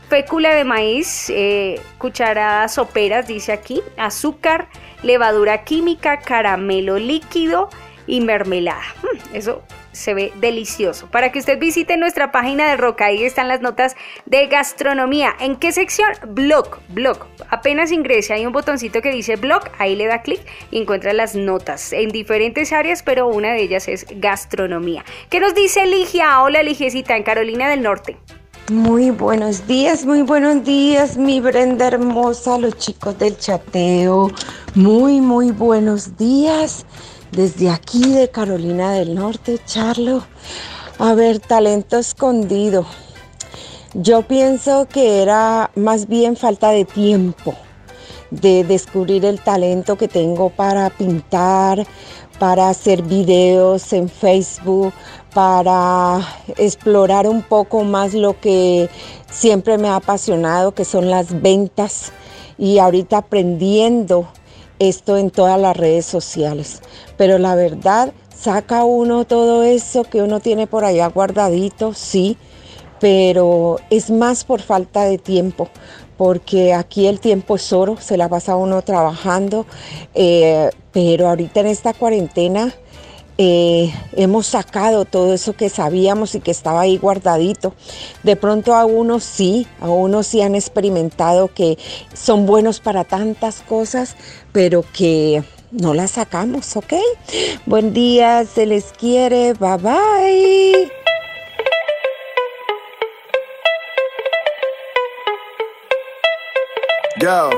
fécula 0.08 0.54
de 0.54 0.64
maíz, 0.64 1.30
eh, 1.30 1.80
cucharadas 1.98 2.74
soperas, 2.74 3.26
dice 3.26 3.52
aquí, 3.52 3.82
azúcar, 3.96 4.68
levadura 5.02 5.64
química, 5.64 6.20
caramelo 6.20 6.98
líquido 6.98 7.68
y 8.06 8.20
mermelada. 8.20 8.82
Mm, 9.02 9.36
Eso 9.36 9.62
se 9.92 10.14
ve 10.14 10.32
delicioso. 10.40 11.06
Para 11.10 11.30
que 11.30 11.38
usted 11.38 11.58
visite 11.58 11.96
nuestra 11.96 12.32
página 12.32 12.68
de 12.68 12.76
Roca, 12.76 13.06
ahí 13.06 13.24
están 13.24 13.48
las 13.48 13.60
notas 13.60 13.94
de 14.26 14.46
gastronomía. 14.46 15.34
¿En 15.38 15.56
qué 15.56 15.72
sección? 15.72 16.10
Blog, 16.28 16.80
blog. 16.88 17.26
Apenas 17.50 17.92
ingrese, 17.92 18.32
hay 18.32 18.46
un 18.46 18.52
botoncito 18.52 19.00
que 19.00 19.10
dice 19.10 19.36
blog, 19.36 19.62
ahí 19.78 19.96
le 19.96 20.06
da 20.06 20.22
clic 20.22 20.40
y 20.70 20.80
encuentra 20.80 21.12
las 21.12 21.34
notas 21.34 21.92
en 21.92 22.08
diferentes 22.08 22.72
áreas, 22.72 23.02
pero 23.02 23.28
una 23.28 23.52
de 23.52 23.62
ellas 23.62 23.88
es 23.88 24.06
gastronomía. 24.16 25.04
¿Qué 25.30 25.40
nos 25.40 25.54
dice 25.54 25.86
Ligia? 25.86 26.42
Hola 26.42 26.62
Ligiecita, 26.62 27.16
en 27.16 27.22
Carolina 27.22 27.68
del 27.68 27.82
Norte. 27.82 28.16
Muy 28.70 29.10
buenos 29.10 29.66
días, 29.66 30.06
muy 30.06 30.22
buenos 30.22 30.64
días, 30.64 31.18
mi 31.18 31.40
Brenda 31.40 31.88
hermosa, 31.88 32.58
los 32.58 32.76
chicos 32.78 33.18
del 33.18 33.36
chateo. 33.36 34.30
Muy, 34.74 35.20
muy 35.20 35.50
buenos 35.50 36.16
días. 36.16 36.86
Desde 37.32 37.70
aquí 37.70 38.12
de 38.12 38.28
Carolina 38.28 38.92
del 38.92 39.14
Norte, 39.14 39.58
Charlo. 39.64 40.22
A 40.98 41.14
ver, 41.14 41.38
talento 41.40 41.96
escondido. 41.96 42.84
Yo 43.94 44.20
pienso 44.20 44.86
que 44.86 45.22
era 45.22 45.70
más 45.74 46.08
bien 46.08 46.36
falta 46.36 46.68
de 46.72 46.84
tiempo 46.84 47.54
de 48.30 48.64
descubrir 48.64 49.24
el 49.24 49.40
talento 49.40 49.96
que 49.96 50.08
tengo 50.08 50.50
para 50.50 50.90
pintar, 50.90 51.86
para 52.38 52.68
hacer 52.68 53.00
videos 53.02 53.94
en 53.94 54.10
Facebook, 54.10 54.92
para 55.32 56.20
explorar 56.58 57.26
un 57.26 57.40
poco 57.40 57.82
más 57.82 58.12
lo 58.12 58.38
que 58.38 58.90
siempre 59.30 59.78
me 59.78 59.88
ha 59.88 59.96
apasionado, 59.96 60.74
que 60.74 60.84
son 60.84 61.08
las 61.08 61.40
ventas, 61.40 62.12
y 62.58 62.76
ahorita 62.76 63.16
aprendiendo 63.18 64.28
esto 64.88 65.16
en 65.16 65.30
todas 65.30 65.60
las 65.60 65.76
redes 65.76 66.06
sociales. 66.06 66.80
Pero 67.16 67.38
la 67.38 67.54
verdad, 67.54 68.12
saca 68.36 68.84
uno 68.84 69.24
todo 69.24 69.62
eso 69.62 70.04
que 70.04 70.22
uno 70.22 70.40
tiene 70.40 70.66
por 70.66 70.84
allá 70.84 71.06
guardadito, 71.08 71.94
sí, 71.94 72.36
pero 73.00 73.78
es 73.90 74.10
más 74.10 74.44
por 74.44 74.60
falta 74.60 75.04
de 75.04 75.18
tiempo, 75.18 75.68
porque 76.16 76.74
aquí 76.74 77.06
el 77.06 77.20
tiempo 77.20 77.56
es 77.56 77.72
oro, 77.72 77.96
se 78.00 78.16
la 78.16 78.28
pasa 78.28 78.56
uno 78.56 78.82
trabajando, 78.82 79.66
eh, 80.14 80.70
pero 80.92 81.28
ahorita 81.28 81.60
en 81.60 81.66
esta 81.66 81.94
cuarentena 81.94 82.74
eh, 83.38 83.92
hemos 84.12 84.46
sacado 84.46 85.04
todo 85.04 85.32
eso 85.34 85.54
que 85.54 85.68
sabíamos 85.68 86.34
y 86.34 86.40
que 86.40 86.50
estaba 86.50 86.82
ahí 86.82 86.98
guardadito. 86.98 87.74
De 88.22 88.36
pronto 88.36 88.74
a 88.74 88.84
unos 88.84 89.24
sí, 89.24 89.66
a 89.80 89.88
unos 89.88 90.26
sí 90.26 90.42
han 90.42 90.54
experimentado 90.54 91.48
que 91.48 91.78
son 92.14 92.46
buenos 92.46 92.80
para 92.80 93.04
tantas 93.04 93.60
cosas, 93.62 94.16
pero 94.52 94.84
que 94.92 95.42
no 95.70 95.94
las 95.94 96.12
sacamos, 96.12 96.76
¿ok? 96.76 96.94
Buen 97.66 97.94
día, 97.94 98.44
se 98.44 98.66
les 98.66 98.92
quiere, 98.92 99.54
bye 99.54 99.78
bye. 99.78 100.92
Yo. 107.18 107.50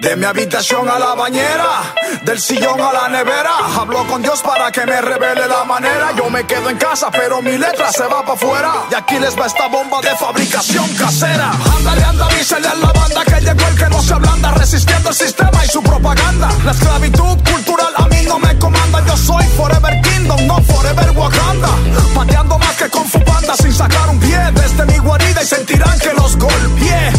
De 0.00 0.16
mi 0.16 0.24
habitación 0.24 0.88
a 0.88 0.98
la 0.98 1.14
bañera, 1.14 1.94
del 2.22 2.40
sillón 2.40 2.80
a 2.80 2.92
la 2.92 3.08
nevera. 3.08 3.50
Hablo 3.78 4.06
con 4.06 4.22
Dios 4.22 4.42
para 4.42 4.70
que 4.70 4.84
me 4.86 5.00
revele 5.00 5.46
la 5.46 5.64
manera. 5.64 6.12
Yo 6.16 6.28
me 6.30 6.44
quedo 6.44 6.70
en 6.70 6.76
casa, 6.76 7.10
pero 7.10 7.42
mi 7.42 7.56
letra 7.56 7.92
se 7.92 8.04
va 8.04 8.22
para 8.22 8.34
afuera. 8.34 8.72
Y 8.90 8.94
aquí 8.94 9.18
les 9.18 9.38
va 9.38 9.46
esta 9.46 9.68
bomba 9.68 10.00
de 10.00 10.16
fabricación 10.16 10.88
casera. 10.94 11.50
Ándale, 11.76 12.04
anda, 12.04 12.26
avísale 12.26 12.68
a 12.68 12.74
la 12.74 12.92
banda 12.92 13.24
que 13.24 13.40
llegó 13.40 13.66
el 13.68 13.76
que 13.76 13.88
no 13.88 14.02
se 14.02 14.14
ablanda, 14.14 14.50
resistiendo 14.52 15.08
el 15.10 15.14
sistema 15.14 15.64
y 15.64 15.68
su 15.68 15.82
propaganda. 15.82 16.48
La 16.64 16.72
esclavitud 16.72 17.38
cultural 17.52 17.92
a 17.96 18.06
mí 18.08 18.22
no 18.26 18.38
me 18.38 18.58
comanda. 18.58 19.04
Yo 19.06 19.16
soy 19.16 19.44
Forever 19.56 20.00
Kingdom, 20.02 20.46
no 20.46 20.62
Forever 20.62 21.10
Wakanda. 21.16 21.68
Pateando 22.14 22.58
más 22.58 22.76
que 22.76 22.88
con 22.88 23.04
Fubanda 23.06 23.54
sin 23.56 23.72
sacar 23.72 24.08
un 24.08 24.18
pie 24.18 24.38
desde 24.52 24.84
mi 24.86 24.98
guarida 24.98 25.42
y 25.42 25.46
sentirán 25.46 25.98
que 25.98 26.12
los 26.14 26.36
golpeé. 26.36 27.12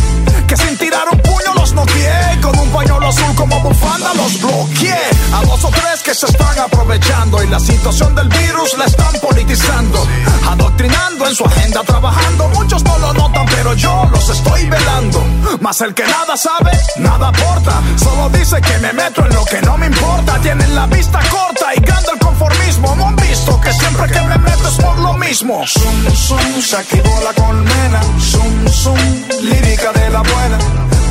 Que 0.47 0.57
sin 0.57 0.77
tirar 0.77 1.07
un 1.11 1.19
puño 1.19 1.53
los 1.55 1.73
noqueé. 1.73 2.39
Con 2.41 2.57
un 2.57 2.69
pañuelo 2.71 3.07
azul 3.07 3.35
como 3.35 3.59
bufanda 3.61 4.13
los 4.15 4.41
bloqueé. 4.41 4.80
A 4.89 5.45
dos 5.45 5.63
o 5.63 5.69
tres 5.69 6.01
que 6.03 6.13
se 6.15 6.25
están 6.25 6.57
aprovechando 6.57 7.43
y 7.43 7.47
la 7.47 7.59
situación 7.59 8.15
del 8.15 8.27
virus 8.29 8.75
la 8.77 8.85
están 8.85 9.13
politizando, 9.21 10.07
adoctrinando 10.49 11.27
en 11.27 11.35
su 11.35 11.45
agenda, 11.45 11.83
trabajando. 11.83 12.47
Muchos 12.49 12.83
no 12.83 12.97
lo 12.97 13.13
notan, 13.13 13.45
pero 13.45 13.73
yo 13.75 14.09
los 14.11 14.29
estoy 14.29 14.69
velando. 14.69 15.23
Mas 15.59 15.81
el 15.81 15.93
que 15.93 16.03
nada 16.03 16.35
sabe, 16.35 16.71
nada 16.97 17.27
aporta. 17.27 17.81
Solo 17.97 18.29
dice 18.29 18.59
que 18.59 18.77
me 18.79 18.91
meto 18.93 19.23
en 19.25 19.35
lo 19.35 19.45
que 19.45 19.61
no 19.61 19.77
me 19.77 19.85
importa. 19.85 20.39
Tienen 20.41 20.73
la 20.73 20.87
vista 20.87 21.19
corta 21.29 21.75
y 21.75 21.79
gana 21.81 22.07
el 22.13 22.19
conformismo. 22.19 22.95
No 22.95 23.07
han 23.07 23.15
visto 23.17 23.61
que 23.61 23.71
siempre 23.73 24.11
que 24.11 24.21
me 24.21 24.37
meto 24.39 24.67
es 24.67 24.75
por 24.75 24.97
lo 24.97 25.13
mismo. 25.13 25.63
Zum, 25.67 26.15
zum, 26.15 26.61
se 26.61 26.77
activó 26.77 27.21
la 27.23 27.33
colmena. 27.33 28.01
Zum, 28.19 28.67
zum, 28.67 28.97
lírica 29.41 29.91
de 29.93 30.09
la 30.09 30.21
buena. 30.21 30.57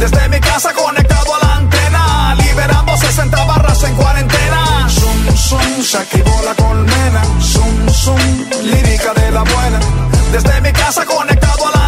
Desde 0.00 0.28
mi 0.28 0.40
casa 0.40 0.72
conectado 0.72 1.29
60 3.00 3.44
barras 3.44 3.82
en 3.84 3.94
cuarentena. 3.96 4.86
Zum, 4.88 5.36
zum, 5.36 5.82
se 5.82 5.98
activó 5.98 6.42
la 6.44 6.54
colmena. 6.54 7.22
Zum, 7.40 7.88
zum, 7.88 8.20
lírica 8.62 9.14
de 9.14 9.30
la 9.32 9.42
buena. 9.42 9.80
Desde 10.32 10.60
mi 10.60 10.72
casa 10.72 11.04
conectado 11.06 11.66
a 11.68 11.70
la 11.70 11.79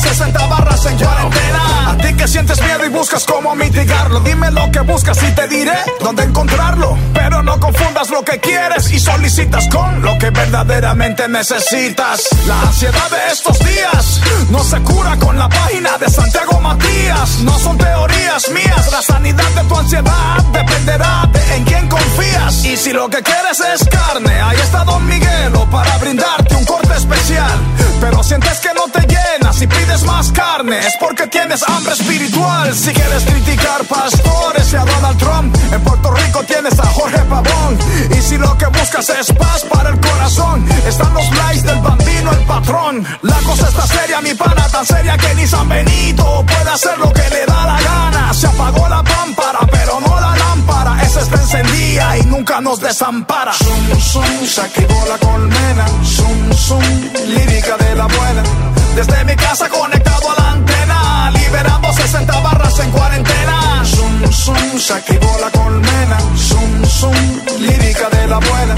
60 0.00 0.46
barras 0.46 0.86
en 0.86 0.98
cuarentena. 0.98 1.90
A 1.90 1.96
ti 1.96 2.14
que 2.14 2.26
sientes 2.26 2.60
miedo 2.62 2.84
y 2.84 2.88
buscas 2.88 3.24
cómo 3.24 3.54
mitigarlo, 3.54 4.20
dime 4.20 4.50
lo 4.50 4.70
que 4.70 4.80
buscas 4.80 5.22
y 5.22 5.32
te 5.34 5.48
diré 5.48 5.78
dónde 6.00 6.24
encontrarlo. 6.24 6.96
Pero 7.12 7.42
no 7.42 7.58
confundas 7.60 8.10
lo 8.10 8.22
que 8.22 8.40
quieres 8.40 8.90
y 8.90 8.98
solicitas 8.98 9.68
con 9.68 10.02
lo 10.02 10.16
que 10.18 10.30
verdaderamente 10.30 11.28
necesitas. 11.28 12.28
La 12.46 12.60
ansiedad 12.62 13.10
de 13.10 13.32
estos 13.32 13.58
días 13.60 14.20
no 14.50 14.62
se 14.64 14.80
cura 14.82 15.16
con 15.16 15.38
la 15.38 15.48
página 15.48 15.98
de 15.98 16.08
Santiago 16.08 16.60
Matías. 16.60 17.40
No 17.40 17.58
son 17.58 17.76
teorías 17.76 18.50
mías, 18.50 18.90
la 18.90 19.02
sanidad 19.02 19.50
de 19.50 19.64
tu 19.64 19.76
ansiedad 19.76 20.36
dependerá 20.52 21.28
de 21.32 21.56
en 21.56 21.64
quién 21.64 21.88
confías. 21.88 22.64
Y 22.64 22.76
si 22.76 22.92
lo 22.92 23.08
que 23.08 23.22
quieres 23.22 23.60
es 23.60 23.86
carne, 23.88 24.40
ahí 24.40 24.58
está 24.60 24.84
Don 24.84 25.06
Miguelo 25.06 25.68
para 25.70 25.96
brindarte 25.98 26.54
un 26.54 26.64
corte 26.64 26.94
especial. 26.96 27.58
Pero 28.00 28.22
sientes 28.22 28.58
que 28.60 28.72
no 28.74 28.88
te 28.88 29.06
llenas 29.06 29.60
y 29.60 29.66
pides 29.66 29.89
más 30.06 30.30
carne, 30.30 30.78
es 30.78 30.96
porque 31.00 31.26
tienes 31.26 31.62
hambre 31.68 31.92
espiritual. 31.92 32.74
Si 32.74 32.92
quieres 32.92 33.24
criticar 33.24 33.84
pastores 33.86 34.72
y 34.72 34.76
a 34.76 34.84
Donald 34.84 35.18
Trump, 35.18 35.56
en 35.72 35.80
Puerto 35.82 36.12
Rico 36.12 36.44
tienes 36.44 36.78
a 36.78 36.86
Jorge 36.86 37.18
Pavón. 37.18 37.78
Y 38.16 38.22
si 38.22 38.38
lo 38.38 38.56
que 38.56 38.66
buscas 38.66 39.08
es 39.10 39.32
paz 39.32 39.64
para 39.64 39.90
el 39.90 40.00
corazón, 40.00 40.64
están 40.86 41.12
los 41.12 41.28
likes 41.36 41.66
del 41.66 41.80
bambino, 41.80 42.30
el 42.30 42.44
patrón. 42.46 43.06
La 43.22 43.36
cosa 43.42 43.68
está 43.68 43.86
seria, 43.86 44.20
mi 44.20 44.32
pana, 44.34 44.68
tan 44.68 44.86
seria 44.86 45.16
que 45.16 45.34
ni 45.34 45.46
San 45.46 45.68
Benito 45.68 46.44
puede 46.46 46.70
hacer 46.70 46.96
lo 46.98 47.12
que 47.12 47.28
le 47.30 47.46
da 47.46 47.66
la 47.66 47.80
gana. 47.82 48.32
Se 48.32 48.46
apagó 48.46 48.88
la 48.88 49.02
pámpara, 49.02 49.58
pero 49.72 50.00
no 50.00 50.20
la 50.20 50.36
lámpara. 50.36 51.02
Esa 51.02 51.20
está 51.20 51.36
encendida 51.36 52.16
y 52.18 52.22
nunca 52.26 52.60
nos 52.60 52.80
desampara. 52.80 53.52
Zum, 53.54 54.00
zum, 54.00 54.46
se 54.46 54.60
activó 54.60 55.04
la 55.08 55.18
colmena. 55.18 55.86
Zum, 56.04 56.52
zum, 56.52 56.82
lírica 57.26 57.76
de 57.76 57.96
la 57.96 58.06
buena. 58.06 58.79
Desde 58.94 59.24
mi 59.24 59.36
casa 59.36 59.68
conectado 59.68 60.30
a 60.30 60.40
la 60.40 60.50
antena, 60.52 61.30
liberando 61.30 61.92
60 61.92 62.40
barras 62.40 62.78
en 62.80 62.90
cuarentena. 62.90 63.82
Zum, 63.84 64.32
zum, 64.32 64.78
se 64.78 64.92
activó 64.94 65.36
la 65.40 65.50
colmena. 65.50 66.18
Zum, 66.36 66.84
zum, 66.84 67.14
lírica 67.58 68.08
de 68.10 68.26
la 68.26 68.38
buena. 68.38 68.74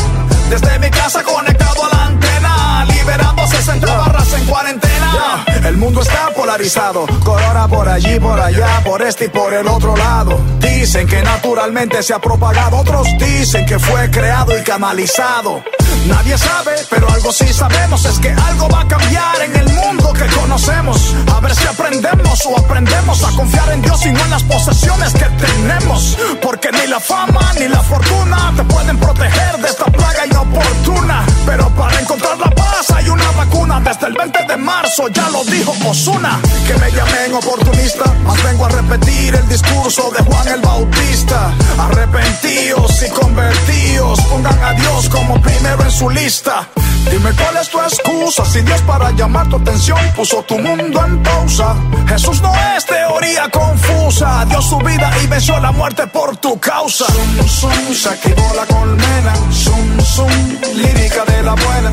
Desde 0.51 0.79
mi 0.79 0.90
casa 0.90 1.22
conectado 1.22 1.85
a 1.85 1.96
la 1.96 2.05
antena, 2.07 2.85
liberando 2.85 3.46
60 3.46 3.91
en 4.32 4.46
cuarentena. 4.46 5.44
El 5.64 5.76
mundo 5.76 6.02
está 6.02 6.30
polarizado, 6.35 7.06
corona 7.24 7.68
por 7.68 7.88
allí, 7.88 8.18
por 8.20 8.38
allá, 8.38 8.82
por 8.85 9.02
este 9.02 9.26
y 9.26 9.28
por 9.28 9.52
el 9.52 9.66
otro 9.66 9.96
lado. 9.96 10.38
Dicen 10.58 11.06
que 11.06 11.22
naturalmente 11.22 12.02
se 12.02 12.14
ha 12.14 12.18
propagado, 12.20 12.78
otros 12.78 13.06
dicen 13.18 13.66
que 13.66 13.78
fue 13.78 14.11
creado 14.11 14.58
y 14.58 14.62
canalizado. 14.62 15.62
Nadie 16.06 16.37
sabe, 16.37 16.72
pero 16.90 17.08
algo 17.11 17.32
sí 17.32 17.52
sabemos, 17.52 18.04
es 18.04 18.18
que 18.18 18.30
algo 18.30 18.68
va 18.68 18.80
a 18.80 18.88
cambiar 18.88 19.40
en 19.42 19.56
el 19.56 19.68
mundo 19.72 20.12
que 20.12 20.26
conocemos. 20.26 21.14
A 21.32 21.40
ver 21.40 21.54
si 21.54 21.66
aprendemos 21.66 22.46
o 22.46 22.58
aprendemos 22.58 23.22
a 23.22 23.30
confiar 23.37 23.72
en 23.72 23.82
Dios 23.82 24.04
y 24.06 24.12
no 24.12 24.20
en 24.24 24.30
las 24.30 24.42
posesiones 24.42 25.12
que 25.12 25.24
tenemos. 25.24 26.18
Porque 26.40 26.70
ni 26.72 26.87
la 26.88 26.98
fama 26.98 27.40
ni 27.58 27.68
la 27.68 27.80
fortuna 27.80 28.52
te 28.56 28.64
pueden 28.64 28.98
proteger 28.98 29.58
de 29.58 29.68
esta 29.68 29.85
plaga 29.85 30.26
inoportuna. 30.26 31.24
Pero 31.46 31.68
para 31.70 32.00
encontrar 32.00 32.38
la 32.38 32.50
hay 32.90 33.09
una 33.09 33.31
vacuna 33.33 33.81
desde 33.81 34.07
el 34.07 34.14
20 34.14 34.47
de 34.47 34.57
marzo, 34.57 35.09
ya 35.09 35.29
lo 35.31 35.45
dijo 35.45 35.75
Osuna. 35.87 36.40
Que 36.66 36.75
me 36.75 36.90
llamen 36.90 37.35
oportunista, 37.35 38.05
más 38.25 38.42
vengo 38.42 38.66
a 38.66 38.68
repetir 38.68 39.35
el 39.35 39.49
discurso 39.49 40.11
de 40.11 40.23
Juan 40.23 40.49
el 40.49 40.61
Bautista. 40.61 41.53
Arrepentidos 41.79 43.03
y 43.03 43.11
convertidos, 43.11 44.21
pongan 44.23 44.59
a 44.64 44.73
Dios 44.73 45.09
como 45.09 45.40
primero 45.40 45.83
en 45.83 45.90
su 45.90 46.11
lista. 46.11 46.68
Dime 47.11 47.33
cuál 47.33 47.57
es 47.57 47.69
tu 47.69 47.79
excusa 47.81 48.45
si 48.45 48.61
Dios 48.62 48.81
para 48.83 49.11
llamar 49.12 49.49
tu 49.49 49.57
atención 49.57 49.99
puso 50.17 50.43
tu 50.43 50.59
mundo 50.59 51.05
en 51.05 51.23
pausa. 51.23 51.75
Jesús 52.09 52.41
no 52.43 52.53
es 52.77 52.85
teoría 52.87 53.49
confusa, 53.51 54.45
dio 54.47 54.62
su 54.62 54.79
vida 54.79 55.11
y 55.23 55.27
venció 55.27 55.59
la 55.61 55.73
muerte 55.73 56.07
por 56.07 56.37
tu 56.37 56.59
causa. 56.59 57.05
Zum, 57.07 57.49
zum, 57.49 57.95
se 57.95 58.09
activó 58.09 58.55
la 58.55 58.67
colmena. 58.67 59.35
Zum, 59.51 60.01
zum, 60.01 60.31
lírica 60.75 61.25
de 61.25 61.43
la 61.43 61.55
buena. 61.55 61.91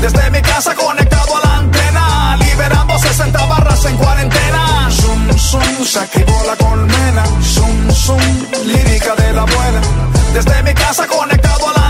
Desde 0.00 0.30
mi 0.30 0.40
casa 0.40 0.74
conectado 0.74 1.36
a 1.36 1.46
la 1.46 1.56
antena, 1.56 2.36
liberando 2.36 2.98
60 2.98 3.46
barras 3.46 3.84
en 3.84 3.96
cuarentena. 3.96 4.88
Zum, 4.90 5.38
zum, 5.38 5.84
se 5.84 5.98
activó 5.98 6.42
la 6.46 6.56
colmena. 6.56 7.24
Zum, 7.42 7.90
zum, 7.92 8.20
lírica 8.66 9.14
de 9.16 9.32
la 9.32 9.44
buena. 9.44 9.80
Desde 10.32 10.62
mi 10.62 10.72
casa 10.74 11.06
conectado 11.06 11.68
a 11.68 11.72
la 11.72 11.89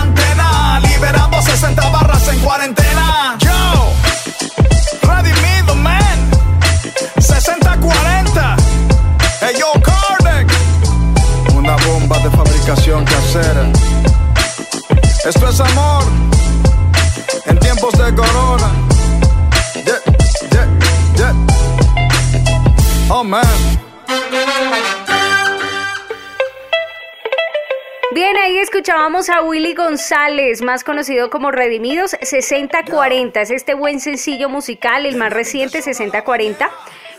60 1.41 1.89
barras 1.89 2.27
en 2.27 2.39
cuarentena. 2.39 3.37
Yo, 3.39 3.90
escuchábamos 28.81 29.29
a 29.29 29.43
Willy 29.43 29.75
González, 29.75 30.63
más 30.63 30.83
conocido 30.83 31.29
como 31.29 31.51
Redimidos 31.51 32.15
6040. 32.19 33.39
Es 33.39 33.51
este 33.51 33.75
buen 33.75 33.99
sencillo 33.99 34.49
musical, 34.49 35.05
el 35.05 35.17
más 35.17 35.31
reciente 35.31 35.83
6040. 35.83 36.67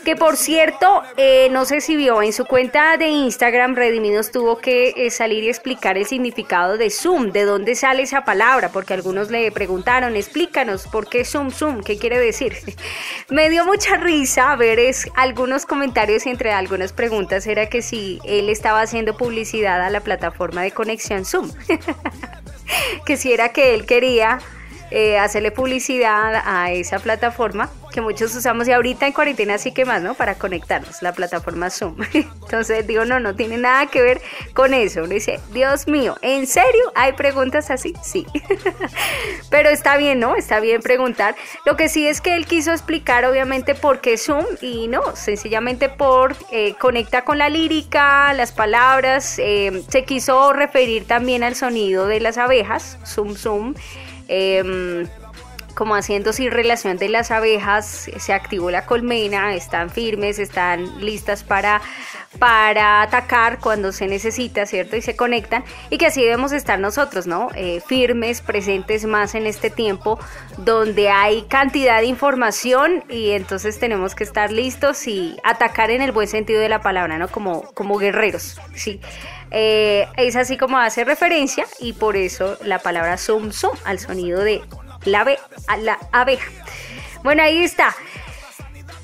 Que 0.03 0.17
por 0.17 0.35
cierto, 0.35 1.01
eh, 1.15 1.47
no 1.51 1.63
sé 1.63 1.79
si 1.79 1.95
vio 1.95 2.21
en 2.21 2.33
su 2.33 2.43
cuenta 2.43 2.97
de 2.97 3.07
Instagram, 3.07 3.73
Redimidos 3.73 4.31
tuvo 4.31 4.57
que 4.57 4.93
eh, 4.97 5.09
salir 5.09 5.45
y 5.45 5.47
explicar 5.47 5.97
el 5.97 6.05
significado 6.05 6.77
de 6.77 6.89
Zoom, 6.89 7.31
de 7.31 7.43
dónde 7.45 7.73
sale 7.75 8.03
esa 8.03 8.25
palabra, 8.25 8.69
porque 8.69 8.93
algunos 8.93 9.31
le 9.31 9.49
preguntaron, 9.53 10.17
explícanos, 10.17 10.87
¿por 10.87 11.07
qué 11.07 11.23
Zoom, 11.23 11.51
Zoom? 11.51 11.83
¿Qué 11.83 11.97
quiere 11.97 12.19
decir? 12.19 12.57
Me 13.29 13.49
dio 13.49 13.63
mucha 13.63 13.95
risa 13.95 14.53
ver 14.57 14.77
es, 14.77 15.07
algunos 15.15 15.65
comentarios 15.65 16.25
entre 16.25 16.51
algunas 16.51 16.91
preguntas 16.91 17.47
era 17.47 17.69
que 17.69 17.81
si 17.81 18.19
él 18.25 18.49
estaba 18.49 18.81
haciendo 18.81 19.15
publicidad 19.15 19.81
a 19.81 19.89
la 19.89 20.01
plataforma 20.01 20.63
de 20.63 20.71
conexión 20.71 21.23
Zoom, 21.23 21.49
que 23.05 23.15
si 23.15 23.31
era 23.31 23.49
que 23.49 23.73
él 23.73 23.85
quería 23.85 24.39
eh, 24.95 25.17
hacerle 25.17 25.49
publicidad 25.49 26.43
a 26.45 26.71
esa 26.71 26.99
plataforma 26.99 27.69
que 27.91 28.01
muchos 28.01 28.35
usamos 28.35 28.67
y 28.67 28.71
ahorita 28.71 29.07
en 29.07 29.13
cuarentena 29.13 29.57
sí 29.57 29.71
que 29.71 29.85
más, 29.85 30.01
¿no? 30.01 30.13
Para 30.13 30.35
conectarnos, 30.35 31.01
la 31.01 31.13
plataforma 31.13 31.69
Zoom. 31.69 31.95
Entonces 32.13 32.85
digo, 32.85 33.03
no, 33.03 33.19
no 33.19 33.35
tiene 33.35 33.57
nada 33.57 33.87
que 33.87 34.01
ver 34.01 34.21
con 34.53 34.73
eso. 34.73 35.01
Uno 35.01 35.13
dice, 35.13 35.39
Dios 35.51 35.87
mío, 35.87 36.15
¿en 36.21 36.45
serio? 36.45 36.91
¿Hay 36.95 37.13
preguntas 37.13 37.71
así? 37.71 37.93
Sí. 38.03 38.25
Pero 39.49 39.69
está 39.69 39.97
bien, 39.97 40.19
¿no? 40.19 40.35
Está 40.35 40.59
bien 40.59 40.81
preguntar. 40.81 41.35
Lo 41.65 41.75
que 41.75 41.89
sí 41.89 42.07
es 42.07 42.21
que 42.21 42.35
él 42.35 42.45
quiso 42.45 42.71
explicar 42.71 43.25
obviamente 43.25 43.75
por 43.75 43.99
qué 43.99 44.17
Zoom 44.17 44.45
y 44.61 44.87
no, 44.87 45.15
sencillamente 45.15 45.89
por 45.89 46.35
eh, 46.51 46.75
conecta 46.79 47.23
con 47.23 47.37
la 47.37 47.49
lírica, 47.49 48.33
las 48.33 48.51
palabras. 48.51 49.39
eh, 49.39 49.83
se 49.87 50.03
quiso 50.03 50.53
referir 50.53 51.05
también 51.05 51.43
al 51.43 51.55
sonido 51.55 52.07
de 52.07 52.19
las 52.19 52.37
abejas, 52.37 52.99
Zoom, 53.05 53.35
Zoom. 53.35 53.73
Em, 54.35 55.07
como 55.75 55.93
haciendo 55.93 56.33
sin 56.33 56.49
relación 56.49 56.97
de 56.97 57.07
las 57.07 57.29
abejas, 57.29 58.09
se 58.17 58.33
activó 58.33 58.71
la 58.71 58.87
colmena, 58.87 59.53
están 59.53 59.91
firmes, 59.91 60.39
están 60.39 60.99
listas 61.05 61.43
para, 61.43 61.81
para 62.39 63.03
atacar 63.03 63.59
cuando 63.59 63.91
se 63.91 64.07
necesita, 64.07 64.65
¿cierto? 64.65 64.95
Y 64.95 65.01
se 65.01 65.15
conectan, 65.15 65.63
y 65.91 65.99
que 65.99 66.07
así 66.07 66.23
debemos 66.23 66.51
estar 66.51 66.79
nosotros, 66.79 67.27
¿no? 67.27 67.49
Eh, 67.55 67.79
firmes, 67.85 68.41
presentes 68.41 69.05
más 69.05 69.35
en 69.35 69.45
este 69.45 69.69
tiempo 69.69 70.19
donde 70.57 71.09
hay 71.09 71.43
cantidad 71.43 71.99
de 71.99 72.07
información 72.07 73.03
y 73.09 73.31
entonces 73.31 73.79
tenemos 73.79 74.15
que 74.15 74.23
estar 74.23 74.51
listos 74.51 75.07
y 75.07 75.37
atacar 75.43 75.91
en 75.91 76.01
el 76.01 76.11
buen 76.11 76.27
sentido 76.27 76.59
de 76.59 76.69
la 76.69 76.81
palabra, 76.81 77.19
¿no? 77.19 77.27
Como, 77.27 77.63
como 77.73 77.99
guerreros, 77.99 78.59
¿sí? 78.73 78.99
Eh, 79.55 80.07
es 80.17 80.35
así 80.35 80.57
como 80.57 80.79
hace 80.79 81.03
referencia 81.03 81.67
y 81.79 81.93
por 81.93 82.17
eso 82.17 82.57
la 82.63 82.79
palabra 82.79 83.17
zum 83.17 83.51
zum 83.51 83.77
al 83.85 83.99
sonido 83.99 84.41
de 84.41 84.63
la, 85.05 85.21
ave, 85.21 85.37
a 85.67 85.77
la 85.77 85.99
abeja. 86.11 86.49
Bueno, 87.23 87.43
ahí 87.43 87.63
está. 87.63 87.95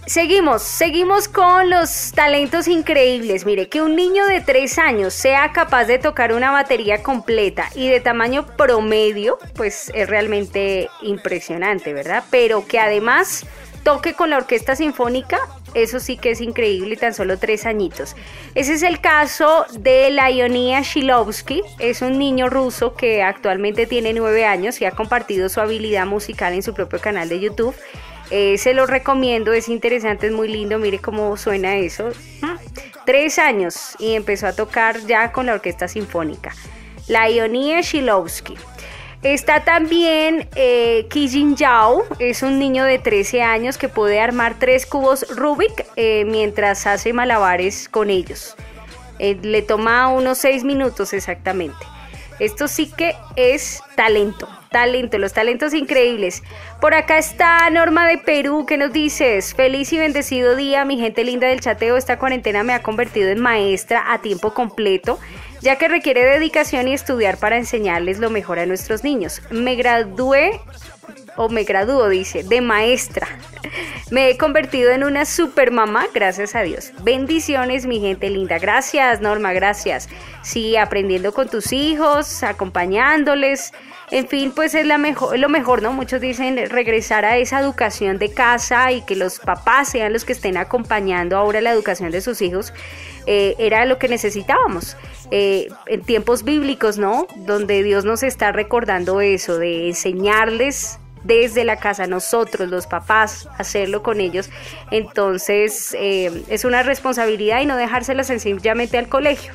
Seguimos, 0.08 0.64
seguimos 0.64 1.28
con 1.28 1.70
los 1.70 2.14
talentos 2.14 2.68
increíbles. 2.68 3.46
Mire, 3.46 3.70
que 3.70 3.84
un 3.84 3.96
niño 3.96 4.26
de 4.26 4.42
3 4.42 4.80
años 4.80 5.14
sea 5.14 5.52
capaz 5.52 5.86
de 5.86 6.00
tocar 6.00 6.34
una 6.34 6.50
batería 6.50 7.04
completa 7.04 7.70
y 7.76 7.90
de 7.90 8.00
tamaño 8.00 8.48
promedio, 8.58 9.38
pues 9.54 9.92
es 9.94 10.10
realmente 10.10 10.90
impresionante, 11.04 11.94
¿verdad? 11.94 12.24
Pero 12.32 12.66
que 12.66 12.80
además 12.80 13.46
toque 13.84 14.14
con 14.16 14.32
la 14.32 14.38
orquesta 14.38 14.76
sinfónica, 14.76 15.38
eso 15.74 16.00
sí 16.00 16.18
que 16.18 16.32
es 16.32 16.42
increíble, 16.42 16.96
tan 16.98 17.14
solo 17.14 17.38
tres 17.38 17.66
añitos. 17.66 18.16
Ese 18.56 18.74
es 18.74 18.84
el 18.84 19.02
caso 19.02 19.66
de 19.80 20.10
Laionia 20.12 20.82
Shilovsky, 20.82 21.62
es 21.80 22.02
un 22.02 22.18
niño 22.18 22.50
ruso 22.50 22.94
que 22.96 23.24
actualmente 23.24 23.86
tiene 23.86 24.14
nueve 24.14 24.46
años 24.46 24.82
y 24.82 24.86
ha 24.86 24.92
compartido 24.92 25.50
su 25.50 25.62
habilidad 25.62 26.06
musical 26.06 26.54
en 26.54 26.64
su 26.64 26.74
propio 26.74 27.00
canal 27.00 27.30
de 27.30 27.40
YouTube. 27.40 27.76
Eh, 28.32 28.58
se 28.58 28.74
lo 28.74 28.86
recomiendo, 28.86 29.54
es 29.54 29.70
interesante, 29.70 30.28
es 30.28 30.34
muy 30.34 30.48
lindo, 30.48 30.78
mire 30.78 31.00
cómo 31.00 31.36
suena 31.38 31.78
eso. 31.78 32.10
Tres 33.06 33.40
años 33.40 33.96
y 33.98 34.14
empezó 34.14 34.46
a 34.48 34.54
tocar 34.54 35.00
ya 35.08 35.32
con 35.32 35.48
la 35.48 35.54
orquesta 35.54 35.88
sinfónica. 35.88 36.54
Laionia 37.08 37.82
Shilovsky. 37.82 38.56
Está 39.24 39.66
también 39.66 40.48
eh, 40.56 41.10
Yao, 41.58 42.06
es 42.20 42.42
un 42.42 42.58
niño 42.58 42.86
de 42.86 43.00
13 43.00 43.42
años 43.42 43.78
que 43.78 43.90
puede 43.90 44.22
armar 44.22 44.58
tres 44.58 44.86
cubos 44.86 45.26
Rubik 45.36 45.86
eh, 45.98 46.24
mientras 46.24 46.88
hace 46.88 47.12
malabares 47.12 47.90
con 47.90 48.10
ellos. 48.10 48.56
Eh, 49.20 49.38
le 49.42 49.62
toma 49.62 50.08
unos 50.08 50.38
6 50.38 50.64
minutos 50.64 51.12
exactamente. 51.12 51.86
Esto 52.40 52.70
sí 52.70 52.90
que 52.96 53.18
es 53.36 53.84
talento, 53.98 54.48
talento, 54.70 55.18
los 55.18 55.34
talentos 55.34 55.74
increíbles. 55.74 56.44
Por 56.80 56.94
acá 56.94 57.18
está 57.18 57.70
Norma 57.70 58.08
de 58.08 58.18
Perú, 58.18 58.66
¿qué 58.68 58.78
nos 58.78 58.94
dices? 58.94 59.54
Feliz 59.54 59.92
y 59.94 59.98
bendecido 59.98 60.56
día, 60.56 60.86
mi 60.86 60.98
gente 60.98 61.24
linda 61.24 61.48
del 61.48 61.60
chateo. 61.60 61.98
Esta 61.98 62.20
cuarentena 62.20 62.64
me 62.64 62.74
ha 62.74 62.82
convertido 62.82 63.30
en 63.30 63.40
maestra 63.40 64.14
a 64.14 64.22
tiempo 64.22 64.54
completo, 64.54 65.20
ya 65.62 65.78
que 65.78 65.88
requiere 65.88 66.24
dedicación 66.24 66.88
y 66.88 66.94
estudiar 66.94 67.38
para 67.38 67.58
enseñarles 67.58 68.20
lo 68.20 68.30
mejor 68.30 68.60
a 68.60 68.66
nuestros 68.66 69.04
niños. 69.04 69.42
Me 69.50 69.76
gradué 69.76 70.60
o 71.36 71.50
me 71.50 71.64
gradúo, 71.64 72.10
dice, 72.10 72.44
de 72.44 72.62
maestra. 72.62 73.28
Me 74.12 74.30
he 74.30 74.38
convertido 74.38 74.92
en 74.92 75.04
una 75.04 75.26
super 75.26 75.72
mamá, 75.72 76.08
gracias 76.14 76.56
a 76.56 76.62
Dios. 76.64 76.92
Bendiciones, 77.04 77.86
mi 77.86 78.00
gente 78.00 78.30
linda. 78.30 78.58
Gracias, 78.60 79.22
Norma, 79.22 79.54
gracias. 79.54 80.10
Sí, 80.42 80.76
aprendiendo 80.76 81.32
con 81.32 81.48
tus 81.48 81.72
hijos, 81.72 82.44
acompañándoles. 82.44 83.72
En 84.12 84.28
fin, 84.28 84.52
pues 84.52 84.74
es 84.74 84.88
la 84.88 84.98
mejor, 84.98 85.38
lo 85.38 85.50
mejor, 85.50 85.84
¿no? 85.84 85.94
Muchos 85.94 86.20
dicen 86.20 86.58
regresar 86.70 87.26
a 87.26 87.38
esa 87.38 87.60
educación 87.60 88.18
de 88.18 88.34
casa 88.34 88.92
y 88.92 89.02
que 89.04 89.16
los 89.16 89.40
papás 89.40 89.90
sean 89.90 90.14
los 90.14 90.26
que 90.26 90.34
estén 90.34 90.58
acompañando 90.58 91.38
ahora 91.38 91.62
la 91.62 91.72
educación 91.72 92.10
de 92.12 92.22
sus 92.22 92.42
hijos. 92.42 92.74
Eh, 93.28 93.56
era 93.60 93.86
lo 93.86 94.00
que 94.00 94.08
necesitábamos. 94.08 94.98
Eh, 95.30 95.68
en 95.86 96.02
tiempos 96.02 96.44
bíblicos, 96.44 96.98
¿no? 96.98 97.28
Donde 97.36 97.84
Dios 97.84 98.04
nos 98.04 98.24
está 98.24 98.52
recordando 98.52 99.22
eso, 99.22 99.60
de 99.60 99.90
enseñarles 99.90 101.00
desde 101.24 101.64
la 101.64 101.76
casa, 101.76 102.08
nosotros, 102.08 102.70
los 102.70 102.88
papás, 102.88 103.48
hacerlo 103.58 104.02
con 104.02 104.22
ellos. 104.22 104.50
Entonces, 104.90 105.96
eh, 106.00 106.44
es 106.48 106.66
una 106.66 106.82
responsabilidad 106.82 107.62
y 107.62 107.66
no 107.66 107.78
dejársela 107.78 108.24
sencillamente 108.24 108.98
al 108.98 109.08
colegio. 109.08 109.52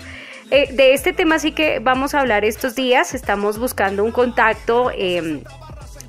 Eh, 0.54 0.68
de 0.72 0.94
este 0.94 1.12
tema 1.12 1.40
sí 1.40 1.50
que 1.50 1.80
vamos 1.80 2.14
a 2.14 2.20
hablar 2.20 2.44
estos 2.44 2.76
días. 2.76 3.12
Estamos 3.12 3.58
buscando 3.58 4.04
un 4.04 4.12
contacto. 4.12 4.92
eh, 4.94 5.42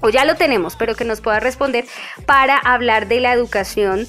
o 0.02 0.10
ya 0.10 0.24
lo 0.24 0.36
tenemos, 0.36 0.76
pero 0.76 0.94
que 0.94 1.04
nos 1.04 1.20
pueda 1.20 1.40
responder 1.40 1.86
para 2.28 2.58
hablar 2.60 3.08
de 3.08 3.22
la 3.22 3.34
educación 3.34 4.06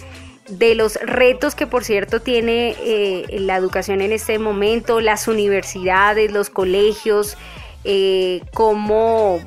de 0.47 0.75
los 0.75 0.97
retos 0.97 1.55
que 1.55 1.67
por 1.67 1.85
cierto 1.85 2.21
tiene 2.21 2.77
eh, 2.81 3.25
la 3.41 3.57
educación 3.57 4.03
en 4.03 4.13
este 4.13 4.39
momento, 4.39 5.01
las 5.01 5.27
universidades, 5.27 6.31
los 6.31 6.51
colegios, 6.51 7.39
eh, 7.85 8.43
cómo 8.53 9.41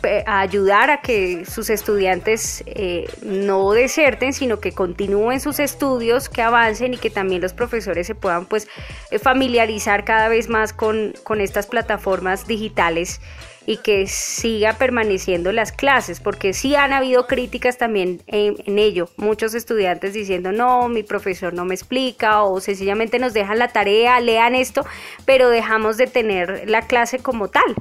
pe- 0.00 0.24
ayudar 0.26 0.90
a 0.90 1.00
que 1.00 1.44
sus 1.44 1.70
estudiantes 1.70 2.62
eh, 2.66 3.08
no 3.22 3.72
deserten, 3.72 4.32
sino 4.32 4.60
que 4.60 4.72
continúen 4.72 5.40
sus 5.40 5.58
estudios, 5.58 6.28
que 6.28 6.42
avancen 6.42 6.94
y 6.94 6.96
que 6.98 7.10
también 7.10 7.42
los 7.42 7.52
profesores 7.52 8.06
se 8.06 8.14
puedan 8.14 8.46
pues 8.46 8.68
eh, 9.10 9.18
familiarizar 9.18 10.04
cada 10.04 10.28
vez 10.28 10.48
más 10.48 10.72
con, 10.72 11.14
con 11.22 11.40
estas 11.40 11.66
plataformas 11.66 12.46
digitales 12.46 13.20
y 13.66 13.76
que 13.76 14.06
siga 14.06 14.72
permaneciendo 14.72 15.52
las 15.52 15.70
clases, 15.70 16.18
porque 16.18 16.54
sí 16.54 16.74
han 16.74 16.92
habido 16.92 17.26
críticas 17.26 17.76
también 17.76 18.20
en, 18.26 18.56
en 18.66 18.78
ello. 18.78 19.10
Muchos 19.16 19.54
estudiantes 19.54 20.14
diciendo, 20.14 20.50
no, 20.50 20.88
mi 20.88 21.02
profesor 21.02 21.52
no 21.52 21.64
me 21.64 21.74
explica 21.74 22.42
o 22.42 22.58
sencillamente 22.60 23.18
nos 23.18 23.32
dejan 23.34 23.58
la 23.58 23.68
tarea, 23.68 24.18
lean 24.18 24.54
esto, 24.54 24.84
pero 25.24 25.50
dejamos 25.50 25.98
de 25.98 26.06
tener 26.06 26.68
la 26.68 26.82
clase 26.82 27.18
como 27.18 27.48
tal. 27.48 27.76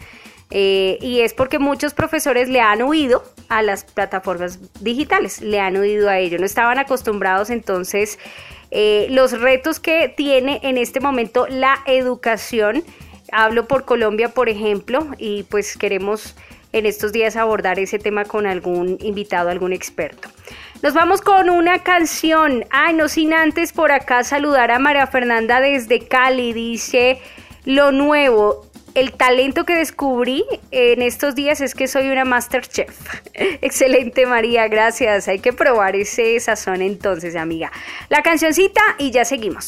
Eh, 0.51 0.97
y 1.01 1.21
es 1.21 1.33
porque 1.33 1.59
muchos 1.59 1.93
profesores 1.93 2.49
le 2.49 2.59
han 2.59 2.81
huido 2.81 3.23
a 3.49 3.61
las 3.61 3.83
plataformas 3.83 4.59
digitales, 4.81 5.41
le 5.41 5.59
han 5.59 5.77
huido 5.77 6.09
a 6.09 6.17
ello, 6.17 6.39
no 6.39 6.45
estaban 6.45 6.79
acostumbrados 6.79 7.51
entonces 7.51 8.17
eh, 8.71 9.07
los 9.11 9.39
retos 9.39 9.79
que 9.79 10.09
tiene 10.09 10.59
en 10.63 10.77
este 10.77 10.99
momento 10.99 11.47
la 11.47 11.79
educación. 11.85 12.83
Hablo 13.31 13.67
por 13.67 13.85
Colombia, 13.85 14.29
por 14.29 14.49
ejemplo, 14.49 15.07
y 15.19 15.43
pues 15.43 15.77
queremos 15.77 16.35
en 16.71 16.85
estos 16.85 17.11
días 17.11 17.35
abordar 17.35 17.79
ese 17.79 17.99
tema 17.99 18.25
con 18.25 18.47
algún 18.47 18.97
invitado, 19.01 19.49
algún 19.49 19.73
experto. 19.73 20.29
Nos 20.81 20.93
vamos 20.93 21.21
con 21.21 21.49
una 21.49 21.83
canción. 21.83 22.65
Ay, 22.69 22.93
no 22.93 23.07
sin 23.07 23.33
antes 23.33 23.73
por 23.73 23.91
acá 23.91 24.23
saludar 24.23 24.71
a 24.71 24.79
María 24.79 25.07
Fernanda 25.07 25.61
desde 25.61 26.07
Cali. 26.07 26.53
Dice 26.53 27.19
lo 27.65 27.91
nuevo. 27.91 28.68
El 28.95 29.13
talento 29.13 29.65
que 29.65 29.75
descubrí 29.75 30.43
en 30.71 31.01
estos 31.01 31.35
días 31.35 31.61
es 31.61 31.75
que 31.75 31.87
soy 31.87 32.09
una 32.09 32.25
Masterchef. 32.25 32.97
Excelente 33.33 34.25
María, 34.25 34.67
gracias. 34.67 35.27
Hay 35.27 35.39
que 35.39 35.53
probar 35.53 35.95
ese 35.95 36.39
sazón 36.39 36.81
entonces, 36.81 37.35
amiga. 37.35 37.71
La 38.09 38.21
cancioncita 38.21 38.81
y 38.97 39.11
ya 39.11 39.25
seguimos. 39.25 39.67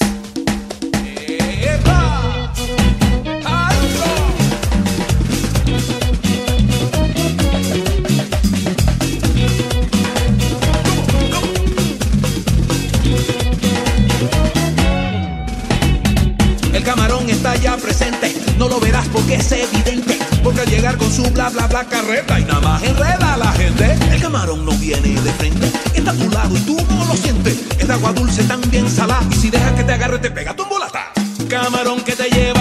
No 18.57 18.69
lo 18.69 18.79
verás 18.79 19.07
porque 19.09 19.35
es 19.35 19.51
evidente. 19.51 20.19
Porque 20.43 20.61
al 20.61 20.69
llegar 20.69 20.97
con 20.97 21.11
su 21.11 21.23
bla 21.31 21.49
bla 21.49 21.67
bla 21.67 21.83
carreta 21.85 22.39
y 22.39 22.45
nada 22.45 22.61
más 22.61 22.83
enreda 22.83 23.33
a 23.33 23.37
la 23.37 23.51
gente. 23.53 23.97
El 24.11 24.21
camarón 24.21 24.65
no 24.65 24.71
viene 24.73 25.19
de 25.19 25.33
frente, 25.33 25.71
está 25.93 26.11
a 26.11 26.13
tu 26.13 26.29
lado 26.29 26.55
y 26.55 26.59
tú 26.61 26.77
no 26.89 27.05
lo 27.05 27.15
sientes. 27.17 27.57
Es 27.79 27.89
agua 27.89 28.13
dulce 28.13 28.43
también 28.43 28.89
salada 28.89 29.23
y 29.31 29.35
si 29.35 29.49
dejas 29.49 29.73
que 29.73 29.83
te 29.83 29.93
agarre 29.93 30.19
te 30.19 30.31
pega 30.31 30.55
tu 30.55 30.65
bolata. 30.65 31.11
Camarón 31.49 32.01
que 32.01 32.15
te 32.15 32.29
lleva 32.29 32.60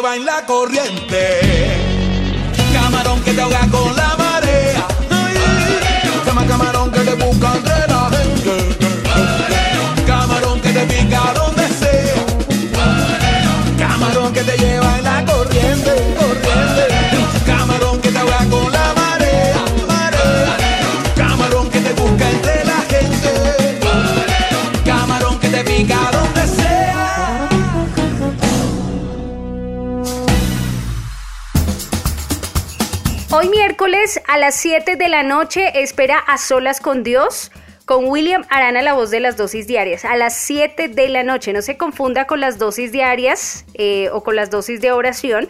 lleva 0.00 0.16
en 0.16 0.24
la 0.24 0.46
corriente. 0.46 1.49
Miércoles 33.70 34.20
a 34.26 34.36
las 34.36 34.56
7 34.56 34.96
de 34.96 35.08
la 35.08 35.22
noche 35.22 35.80
espera 35.80 36.18
a 36.18 36.38
solas 36.38 36.80
con 36.80 37.04
Dios 37.04 37.52
con 37.84 38.06
William 38.06 38.44
Arana 38.48 38.82
la 38.82 38.94
voz 38.94 39.10
de 39.10 39.20
las 39.20 39.36
dosis 39.36 39.68
diarias 39.68 40.04
a 40.04 40.16
las 40.16 40.36
7 40.38 40.88
de 40.88 41.08
la 41.08 41.22
noche. 41.22 41.52
No 41.52 41.62
se 41.62 41.76
confunda 41.76 42.26
con 42.26 42.40
las 42.40 42.58
dosis 42.58 42.90
diarias 42.90 43.64
eh, 43.74 44.08
o 44.12 44.24
con 44.24 44.34
las 44.34 44.50
dosis 44.50 44.80
de 44.80 44.90
oración. 44.90 45.48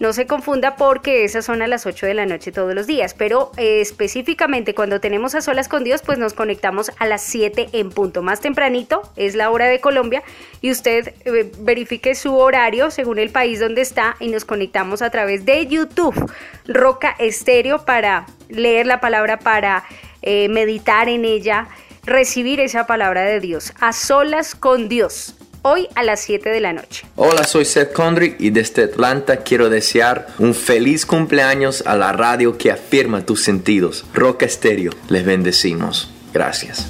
No 0.00 0.12
se 0.12 0.28
confunda 0.28 0.76
porque 0.76 1.24
esas 1.24 1.44
son 1.44 1.60
a 1.60 1.66
las 1.66 1.84
8 1.84 2.06
de 2.06 2.14
la 2.14 2.24
noche 2.24 2.52
todos 2.52 2.72
los 2.72 2.86
días, 2.86 3.14
pero 3.14 3.50
eh, 3.56 3.80
específicamente 3.80 4.72
cuando 4.72 5.00
tenemos 5.00 5.34
a 5.34 5.40
solas 5.40 5.68
con 5.68 5.82
Dios, 5.82 6.02
pues 6.02 6.18
nos 6.18 6.34
conectamos 6.34 6.92
a 6.98 7.06
las 7.06 7.22
7 7.22 7.70
en 7.72 7.90
punto. 7.90 8.22
Más 8.22 8.40
tempranito 8.40 9.02
es 9.16 9.34
la 9.34 9.50
hora 9.50 9.66
de 9.66 9.80
Colombia 9.80 10.22
y 10.60 10.70
usted 10.70 11.14
eh, 11.24 11.50
verifique 11.58 12.14
su 12.14 12.36
horario 12.36 12.92
según 12.92 13.18
el 13.18 13.30
país 13.30 13.58
donde 13.58 13.80
está 13.80 14.14
y 14.20 14.28
nos 14.28 14.44
conectamos 14.44 15.02
a 15.02 15.10
través 15.10 15.44
de 15.44 15.66
YouTube, 15.66 16.30
Roca 16.66 17.16
Estéreo, 17.18 17.84
para 17.84 18.26
leer 18.48 18.86
la 18.86 19.00
palabra, 19.00 19.40
para 19.40 19.84
eh, 20.22 20.48
meditar 20.48 21.08
en 21.08 21.24
ella, 21.24 21.66
recibir 22.04 22.60
esa 22.60 22.86
palabra 22.86 23.22
de 23.22 23.40
Dios, 23.40 23.72
a 23.80 23.92
solas 23.92 24.54
con 24.54 24.88
Dios. 24.88 25.37
Hoy 25.62 25.88
a 25.94 26.02
las 26.02 26.20
7 26.20 26.48
de 26.50 26.60
la 26.60 26.72
noche. 26.72 27.06
Hola, 27.16 27.44
soy 27.44 27.64
Seth 27.64 27.92
Condrick 27.92 28.40
y 28.40 28.50
desde 28.50 28.84
Atlanta 28.84 29.38
quiero 29.38 29.68
desear 29.68 30.28
un 30.38 30.54
feliz 30.54 31.04
cumpleaños 31.04 31.82
a 31.86 31.96
la 31.96 32.12
radio 32.12 32.56
que 32.56 32.70
afirma 32.70 33.26
tus 33.26 33.42
sentidos. 33.42 34.04
Roca 34.14 34.46
Estéreo, 34.46 34.92
les 35.08 35.24
bendecimos. 35.24 36.12
Gracias. 36.32 36.86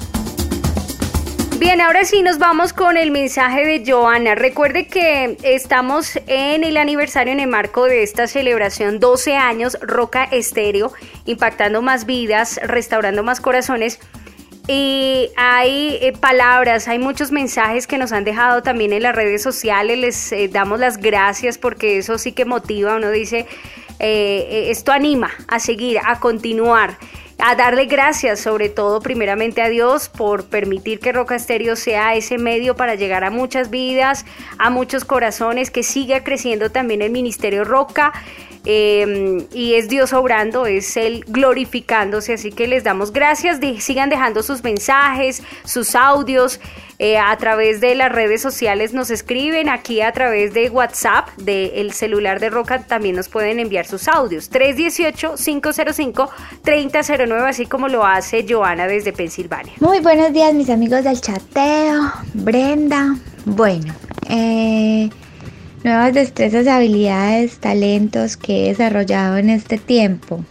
Bien, 1.59 1.81
ahora 1.81 2.05
sí 2.05 2.21
nos 2.21 2.37
vamos 2.37 2.71
con 2.71 2.95
el 2.95 3.11
mensaje 3.11 3.65
de 3.65 3.83
Joana. 3.85 4.33
Recuerde 4.33 4.87
que 4.87 5.37
estamos 5.43 6.17
en 6.27 6.63
el 6.63 6.77
aniversario 6.77 7.33
en 7.33 7.41
el 7.41 7.49
marco 7.49 7.83
de 7.83 8.01
esta 8.01 8.27
celebración 8.27 9.01
12 9.01 9.35
años 9.35 9.77
Roca 9.81 10.23
Estéreo, 10.23 10.93
impactando 11.25 11.81
más 11.81 12.05
vidas, 12.05 12.61
restaurando 12.63 13.23
más 13.23 13.41
corazones. 13.41 13.99
Y 14.71 15.31
hay 15.35 15.97
eh, 15.99 16.13
palabras, 16.13 16.87
hay 16.87 16.99
muchos 16.99 17.31
mensajes 17.31 17.87
que 17.87 17.97
nos 17.97 18.11
han 18.11 18.23
dejado 18.23 18.61
también 18.61 18.93
en 18.93 19.01
las 19.01 19.15
redes 19.15 19.41
sociales. 19.41 19.97
Les 19.97 20.31
eh, 20.31 20.47
damos 20.47 20.79
las 20.79 20.97
gracias 20.97 21.57
porque 21.57 21.97
eso 21.97 22.19
sí 22.19 22.33
que 22.33 22.45
motiva. 22.45 22.95
Uno 22.95 23.09
dice, 23.09 23.47
eh, 23.97 24.67
esto 24.69 24.91
anima 24.91 25.31
a 25.47 25.59
seguir, 25.59 25.97
a 26.05 26.19
continuar 26.19 26.99
a 27.41 27.55
darle 27.55 27.85
gracias 27.85 28.41
sobre 28.41 28.67
todo 28.67 28.99
primeramente 28.99 29.61
a 29.61 29.69
Dios 29.69 30.09
por 30.09 30.45
permitir 30.45 30.99
que 30.99 31.13
Roca 31.13 31.35
Estéreo 31.35 31.77
sea 31.77 32.13
ese 32.15 32.37
medio 32.37 32.75
para 32.75 32.95
llegar 32.95 33.23
a 33.23 33.31
muchas 33.31 33.69
vidas, 33.69 34.25
a 34.57 34.69
muchos 34.69 35.05
corazones, 35.05 35.71
que 35.71 35.81
siga 35.81 36.23
creciendo 36.23 36.69
también 36.69 37.01
el 37.01 37.11
Ministerio 37.11 37.63
Roca. 37.63 38.11
Eh, 38.71 39.47
y 39.51 39.73
es 39.73 39.89
Dios 39.89 40.13
obrando, 40.13 40.67
es 40.67 40.95
Él 40.95 41.25
glorificándose, 41.27 42.33
así 42.33 42.51
que 42.51 42.67
les 42.67 42.83
damos 42.83 43.11
gracias, 43.11 43.59
de, 43.59 43.81
sigan 43.81 44.11
dejando 44.11 44.43
sus 44.43 44.63
mensajes, 44.63 45.41
sus 45.63 45.95
audios, 45.95 46.59
eh, 46.99 47.17
a 47.17 47.35
través 47.37 47.81
de 47.81 47.95
las 47.95 48.11
redes 48.11 48.43
sociales 48.43 48.93
nos 48.93 49.09
escriben, 49.09 49.69
aquí 49.69 50.01
a 50.01 50.11
través 50.11 50.53
de 50.53 50.69
WhatsApp, 50.69 51.29
del 51.37 51.93
celular 51.93 52.39
de 52.39 52.51
Roca 52.51 52.83
también 52.83 53.15
nos 53.15 53.27
pueden 53.27 53.59
enviar 53.59 53.87
sus 53.87 54.07
audios, 54.07 54.51
318-505-3009, 54.51 57.49
así 57.49 57.65
como 57.65 57.87
lo 57.87 58.05
hace 58.05 58.45
Joana 58.47 58.85
desde 58.85 59.13
Pensilvania. 59.13 59.73
Muy 59.79 59.99
buenos 59.99 60.31
días 60.31 60.53
mis 60.53 60.69
amigos 60.69 61.03
del 61.03 61.19
chateo, 61.19 62.11
Brenda. 62.35 63.15
Bueno, 63.45 63.95
eh, 64.29 65.09
nuevas 65.83 66.13
destrezas, 66.13 66.67
habilidades, 66.67 67.59
talentos 67.59 68.37
que 68.37 68.65
he 68.65 68.69
desarrollado 68.69 69.37
en 69.37 69.49
este 69.49 69.77
tiempo. 69.77 70.43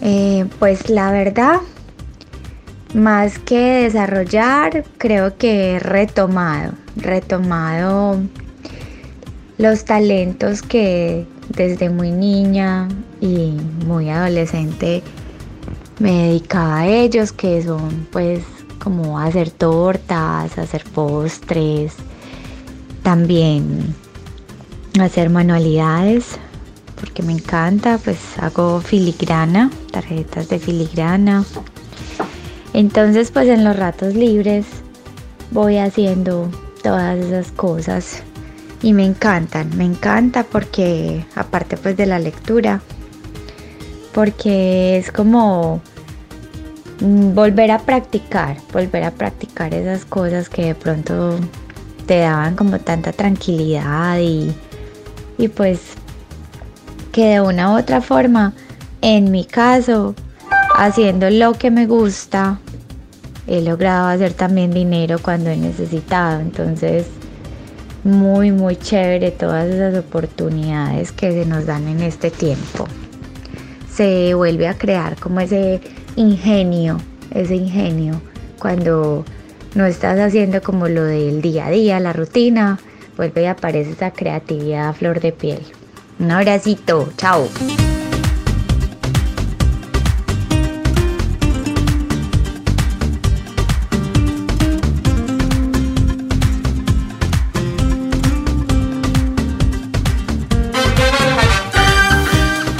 Eh, 0.00 0.46
pues 0.58 0.88
la 0.88 1.10
verdad, 1.12 1.60
más 2.94 3.38
que 3.38 3.84
desarrollar, 3.84 4.84
creo 4.98 5.36
que 5.36 5.72
he 5.72 5.78
retomado, 5.78 6.72
retomado 6.96 8.18
los 9.58 9.84
talentos 9.84 10.62
que 10.62 11.26
desde 11.50 11.90
muy 11.90 12.10
niña 12.10 12.88
y 13.20 13.52
muy 13.86 14.08
adolescente 14.08 15.02
me 15.98 16.28
dedicaba 16.28 16.80
a 16.80 16.86
ellos, 16.88 17.32
que 17.32 17.62
son 17.62 18.08
pues 18.10 18.42
como 18.82 19.18
hacer 19.18 19.50
tortas, 19.50 20.58
hacer 20.58 20.82
postres, 20.92 21.94
también 23.02 23.94
hacer 25.00 25.30
manualidades, 25.30 26.38
porque 27.00 27.22
me 27.22 27.32
encanta, 27.32 27.98
pues 27.98 28.18
hago 28.38 28.80
filigrana, 28.80 29.70
tarjetas 29.90 30.48
de 30.48 30.58
filigrana. 30.58 31.44
Entonces 32.72 33.30
pues 33.30 33.48
en 33.48 33.64
los 33.64 33.76
ratos 33.76 34.14
libres 34.14 34.66
voy 35.50 35.78
haciendo 35.78 36.48
todas 36.82 37.18
esas 37.18 37.52
cosas 37.52 38.22
y 38.82 38.92
me 38.92 39.04
encantan, 39.04 39.76
me 39.76 39.84
encanta 39.84 40.44
porque 40.44 41.24
aparte 41.34 41.76
pues 41.76 41.96
de 41.96 42.06
la 42.06 42.18
lectura, 42.18 42.80
porque 44.12 44.96
es 44.96 45.12
como 45.12 45.80
mm, 47.00 47.34
volver 47.34 47.70
a 47.70 47.78
practicar, 47.78 48.56
volver 48.72 49.04
a 49.04 49.10
practicar 49.10 49.74
esas 49.74 50.04
cosas 50.04 50.48
que 50.48 50.66
de 50.66 50.74
pronto 50.74 51.38
te 52.06 52.18
daban 52.18 52.56
como 52.56 52.78
tanta 52.78 53.12
tranquilidad 53.12 54.18
y, 54.18 54.52
y 55.38 55.48
pues 55.48 55.80
que 57.12 57.26
de 57.26 57.40
una 57.40 57.72
u 57.72 57.78
otra 57.78 58.00
forma, 58.00 58.54
en 59.00 59.30
mi 59.30 59.44
caso, 59.44 60.14
haciendo 60.76 61.30
lo 61.30 61.52
que 61.52 61.70
me 61.70 61.86
gusta, 61.86 62.58
he 63.46 63.60
logrado 63.60 64.08
hacer 64.08 64.32
también 64.32 64.72
dinero 64.72 65.18
cuando 65.20 65.50
he 65.50 65.56
necesitado. 65.56 66.40
Entonces, 66.40 67.06
muy, 68.04 68.50
muy 68.50 68.76
chévere 68.76 69.30
todas 69.30 69.68
esas 69.68 69.96
oportunidades 69.96 71.12
que 71.12 71.32
se 71.32 71.46
nos 71.46 71.66
dan 71.66 71.86
en 71.88 72.00
este 72.00 72.30
tiempo. 72.30 72.86
se 73.94 74.32
vuelve 74.34 74.68
a 74.68 74.78
crear 74.78 75.16
como 75.18 75.40
ese 75.40 75.80
ingenio, 76.16 76.96
ese 77.30 77.56
ingenio, 77.56 78.20
cuando 78.58 79.24
no 79.74 79.86
estás 79.86 80.18
haciendo 80.18 80.62
como 80.62 80.88
lo 80.88 81.04
del 81.04 81.40
día 81.40 81.66
a 81.66 81.70
día, 81.70 82.00
la 82.00 82.12
rutina, 82.12 82.78
vuelve 83.16 83.42
y 83.42 83.46
aparece 83.46 83.92
esa 83.92 84.10
creatividad 84.10 84.88
a 84.88 84.92
flor 84.92 85.20
de 85.20 85.32
piel. 85.32 85.62
Un 86.18 86.30
abracito, 86.30 87.12
chao. 87.16 87.48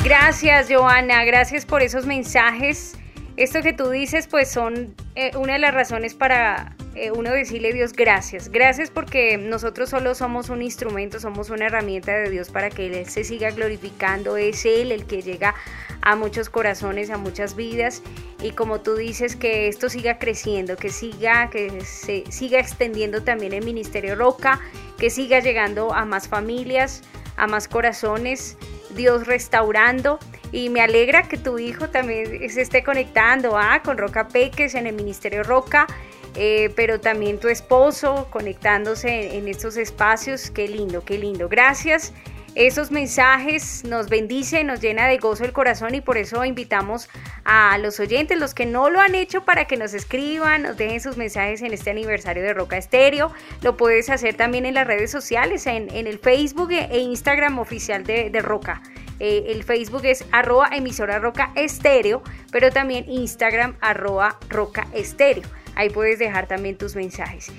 Gracias, 0.04 0.68
Joana. 0.70 1.24
Gracias 1.24 1.64
por 1.64 1.82
esos 1.82 2.04
mensajes. 2.06 2.96
Esto 3.36 3.62
que 3.62 3.72
tú 3.72 3.88
dices, 3.88 4.26
pues 4.26 4.50
son 4.50 4.94
eh, 5.14 5.30
una 5.36 5.54
de 5.54 5.58
las 5.58 5.72
razones 5.72 6.14
para 6.14 6.76
eh, 6.94 7.10
uno 7.10 7.30
decirle 7.30 7.70
a 7.70 7.72
Dios 7.72 7.92
gracias. 7.92 8.50
Gracias 8.50 8.90
porque 8.90 9.38
nosotros 9.38 9.90
solo 9.90 10.14
somos 10.14 10.48
un 10.48 10.62
instrumento, 10.62 11.20
somos 11.20 11.50
una 11.50 11.66
herramienta 11.66 12.12
de 12.12 12.30
Dios 12.30 12.50
para 12.50 12.70
que 12.70 12.86
Él 12.86 13.06
se 13.06 13.24
siga 13.24 13.50
glorificando. 13.50 14.36
Es 14.36 14.64
Él 14.64 14.92
el 14.92 15.06
que 15.06 15.22
llega 15.22 15.54
a 16.02 16.16
muchos 16.16 16.50
corazones, 16.50 17.10
a 17.10 17.16
muchas 17.16 17.56
vidas. 17.56 18.02
Y 18.42 18.50
como 18.50 18.80
tú 18.80 18.96
dices, 18.96 19.36
que 19.36 19.68
esto 19.68 19.88
siga 19.88 20.18
creciendo, 20.18 20.76
que 20.76 20.90
siga, 20.90 21.48
que 21.50 21.80
se 21.82 22.24
siga 22.30 22.58
extendiendo 22.58 23.22
también 23.22 23.52
el 23.52 23.64
Ministerio 23.64 24.14
Roca, 24.14 24.60
que 24.98 25.10
siga 25.10 25.40
llegando 25.40 25.94
a 25.94 26.04
más 26.04 26.28
familias, 26.28 27.02
a 27.36 27.46
más 27.46 27.68
corazones. 27.68 28.56
Dios 28.94 29.26
restaurando. 29.26 30.18
Y 30.50 30.68
me 30.68 30.82
alegra 30.82 31.28
que 31.28 31.38
tu 31.38 31.58
hijo 31.58 31.88
también 31.88 32.50
se 32.50 32.60
esté 32.60 32.82
conectando 32.82 33.56
ah, 33.56 33.80
con 33.82 33.96
Roca 33.96 34.28
Peques 34.28 34.74
en 34.74 34.86
el 34.86 34.94
Ministerio 34.94 35.42
Roca, 35.42 35.86
eh, 36.34 36.70
pero 36.76 37.00
también 37.00 37.38
tu 37.38 37.48
esposo 37.48 38.28
conectándose 38.30 39.36
en, 39.36 39.48
estos 39.48 39.76
espacios. 39.76 40.50
Qué 40.50 40.68
lindo, 40.68 41.04
qué 41.04 41.18
lindo. 41.18 41.48
Gracias. 41.48 42.12
Esos 42.54 42.90
mensajes 42.90 43.82
nos 43.84 44.10
bendicen, 44.10 44.66
nos 44.66 44.80
llena 44.80 45.08
de 45.08 45.16
gozo 45.16 45.44
el 45.44 45.52
corazón 45.52 45.94
y 45.94 46.02
por 46.02 46.18
eso 46.18 46.44
invitamos 46.44 47.08
a 47.44 47.78
los 47.78 47.98
oyentes, 47.98 48.38
los 48.38 48.52
que 48.52 48.66
no 48.66 48.90
lo 48.90 49.00
han 49.00 49.14
hecho, 49.14 49.46
para 49.46 49.64
que 49.64 49.78
nos 49.78 49.94
escriban, 49.94 50.62
nos 50.62 50.76
dejen 50.76 51.00
sus 51.00 51.16
mensajes 51.16 51.62
en 51.62 51.72
este 51.72 51.90
aniversario 51.90 52.42
de 52.42 52.52
Roca 52.52 52.76
Estéreo. 52.76 53.32
Lo 53.62 53.78
puedes 53.78 54.10
hacer 54.10 54.34
también 54.34 54.66
en 54.66 54.74
las 54.74 54.86
redes 54.86 55.10
sociales, 55.10 55.66
en, 55.66 55.88
el 55.90 56.18
Facebook 56.18 56.72
e 56.72 56.98
Instagram 56.98 57.58
oficial 57.58 58.04
de, 58.04 58.28
de 58.28 58.42
Roca. 58.42 58.82
Eh, 59.24 59.52
el 59.52 59.62
Facebook 59.62 60.04
es 60.04 60.24
arroba 60.32 60.68
emisora 60.72 61.20
roca 61.20 61.52
estéreo, 61.54 62.24
pero 62.50 62.72
también 62.72 63.08
Instagram 63.08 63.76
arroba 63.80 64.36
roca 64.48 64.88
estéreo. 64.92 65.44
Ahí 65.74 65.90
puedes 65.90 66.18
dejar 66.18 66.46
también 66.46 66.76
tus 66.76 66.96
mensajes. 66.96 67.50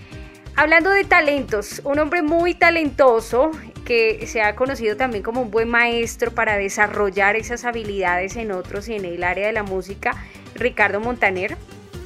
Hablando 0.55 0.91
de 0.91 1.03
talentos, 1.03 1.81
un 1.83 1.97
hombre 1.97 2.21
muy 2.21 2.53
talentoso 2.53 3.51
que 3.85 4.27
se 4.27 4.41
ha 4.41 4.55
conocido 4.55 4.95
también 4.95 5.23
como 5.23 5.41
un 5.41 5.49
buen 5.51 5.67
maestro 5.67 6.31
para 6.31 6.57
desarrollar 6.57 7.35
esas 7.35 7.65
habilidades 7.65 8.35
en 8.35 8.51
otros 8.51 8.87
y 8.87 8.93
en 8.93 9.05
el 9.05 9.23
área 9.23 9.47
de 9.47 9.53
la 9.53 9.63
música, 9.63 10.15
Ricardo 10.55 10.99
Montaner, 10.99 11.57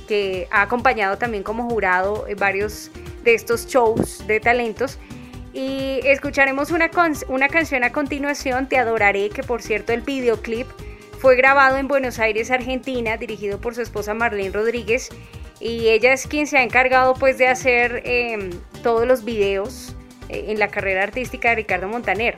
que 0.07 0.47
ha 0.49 0.61
acompañado 0.61 1.17
también 1.17 1.43
como 1.43 1.69
jurado 1.69 2.25
en 2.27 2.37
varios 2.37 2.89
de 3.23 3.33
estos 3.33 3.67
shows 3.67 4.25
de 4.27 4.39
talentos. 4.39 4.97
Y 5.53 5.99
escucharemos 6.03 6.71
una, 6.71 6.89
una 7.27 7.49
canción 7.49 7.83
a 7.83 7.91
continuación, 7.91 8.69
Te 8.69 8.77
Adoraré, 8.77 9.29
que 9.29 9.43
por 9.43 9.61
cierto 9.61 9.91
el 9.91 10.01
videoclip 10.01 10.67
fue 11.19 11.35
grabado 11.35 11.77
en 11.77 11.87
Buenos 11.87 12.19
Aires, 12.19 12.51
Argentina, 12.51 13.17
dirigido 13.17 13.59
por 13.59 13.75
su 13.75 13.81
esposa 13.81 14.13
Marlene 14.13 14.51
Rodríguez 14.51 15.09
y 15.59 15.87
ella 15.89 16.13
es 16.13 16.27
quien 16.27 16.47
se 16.47 16.57
ha 16.57 16.63
encargado 16.63 17.13
pues 17.15 17.37
de 17.37 17.47
hacer 17.47 18.01
eh, 18.05 18.49
todos 18.83 19.07
los 19.07 19.25
videos 19.25 19.95
eh, 20.29 20.45
en 20.49 20.59
la 20.59 20.67
carrera 20.67 21.03
artística 21.03 21.49
de 21.49 21.55
Ricardo 21.55 21.87
Montaner. 21.87 22.35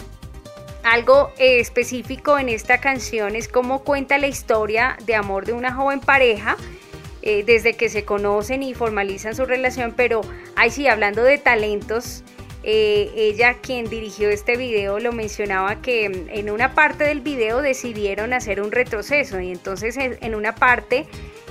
Algo 0.84 1.32
eh, 1.38 1.60
específico 1.60 2.40
en 2.40 2.50
esta 2.50 2.80
canción 2.80 3.36
es 3.36 3.48
cómo 3.48 3.84
cuenta 3.84 4.18
la 4.18 4.28
historia 4.28 4.98
de 5.06 5.16
amor 5.16 5.46
de 5.46 5.54
una 5.54 5.74
joven 5.74 6.00
pareja 6.00 6.56
eh, 7.22 7.44
desde 7.46 7.74
que 7.74 7.90
se 7.90 8.06
conocen 8.06 8.64
y 8.64 8.74
formalizan 8.74 9.36
su 9.36 9.46
relación, 9.46 9.94
pero 9.96 10.22
ahí 10.56 10.72
sí, 10.72 10.88
hablando 10.88 11.22
de 11.22 11.38
talentos, 11.38 12.24
eh, 12.64 13.12
ella 13.16 13.56
quien 13.56 13.90
dirigió 13.90 14.30
este 14.30 14.58
video 14.58 15.00
lo 15.00 15.14
mencionaba 15.14 15.82
que 15.82 16.06
en 16.06 16.50
una 16.50 16.76
parte 16.76 17.06
del 17.06 17.22
video 17.22 17.62
decidieron 17.62 18.34
hacer 18.34 18.62
un 18.62 18.72
retroceso 18.72 19.40
y 19.40 19.52
entonces 19.52 19.96
en, 19.98 20.36
una 20.36 20.56
parte 20.56 21.08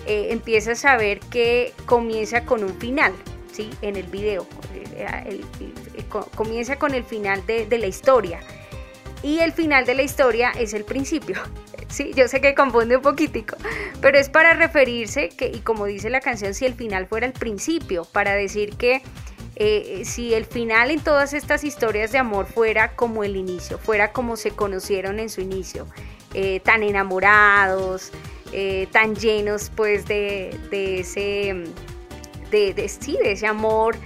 eh, 0.06 0.28
empiezas 0.30 0.84
a 0.84 0.96
ver 0.96 1.20
que 1.20 1.72
comienza 1.86 2.44
con 2.44 2.62
un 2.62 2.78
final, 2.78 3.12
¿sí? 3.52 3.70
En 3.80 3.96
el 3.96 4.06
video. 4.06 4.46
Eh, 4.94 5.40
comienza 6.34 6.76
con 6.76 6.94
el 6.94 7.04
final 7.04 7.44
de, 7.46 7.66
de 7.66 7.78
la 7.78 7.86
historia. 7.86 8.40
Y 9.22 9.38
el 9.40 9.52
final 9.52 9.84
de 9.86 9.94
la 9.94 10.02
historia 10.02 10.52
es 10.58 10.74
el 10.74 10.84
principio. 10.84 11.36
Sí, 11.90 12.12
yo 12.14 12.28
sé 12.28 12.42
que 12.42 12.54
confunde 12.54 12.96
un 12.96 13.02
poquitico, 13.02 13.56
pero 14.02 14.18
es 14.18 14.28
para 14.28 14.52
referirse 14.52 15.30
que, 15.30 15.48
y 15.48 15.60
como 15.60 15.86
dice 15.86 16.10
la 16.10 16.20
canción, 16.20 16.52
si 16.52 16.66
el 16.66 16.74
final 16.74 17.06
fuera 17.06 17.26
el 17.26 17.32
principio, 17.32 18.04
para 18.04 18.34
decir 18.34 18.76
que 18.76 19.00
eh, 19.60 20.02
si 20.04 20.34
el 20.34 20.44
final 20.44 20.92
en 20.92 21.00
todas 21.00 21.32
estas 21.34 21.64
historias 21.64 22.12
de 22.12 22.18
amor 22.18 22.46
fuera 22.46 22.94
como 22.94 23.24
el 23.24 23.34
inicio, 23.34 23.76
fuera 23.78 24.12
como 24.12 24.36
se 24.36 24.52
conocieron 24.52 25.18
en 25.18 25.28
su 25.28 25.40
inicio, 25.40 25.86
eh, 26.32 26.60
tan 26.60 26.84
enamorados, 26.84 28.12
eh, 28.52 28.86
tan 28.92 29.16
llenos 29.16 29.70
pues 29.74 30.06
de, 30.06 30.56
de 30.70 31.00
ese, 31.00 31.64
de, 32.52 32.72
de- 32.72 32.84
ese 32.84 33.46
amor, 33.46 33.96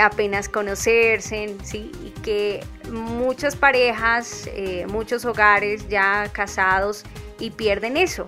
apenas 0.00 0.48
conocerse, 0.48 1.54
¿sí? 1.62 1.90
y 2.02 2.10
que 2.22 2.64
muchas 2.90 3.56
parejas, 3.56 4.48
muchos 4.88 5.26
hogares 5.26 5.86
ya 5.88 6.30
casados 6.32 7.04
y 7.38 7.50
pierden 7.50 7.98
eso, 7.98 8.26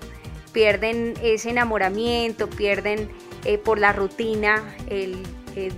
pierden 0.53 1.15
ese 1.23 1.49
enamoramiento, 1.49 2.51
pierden 2.51 3.09
por 3.65 3.79
la 3.79 3.95
rutina 3.95 4.63
el 4.91 5.17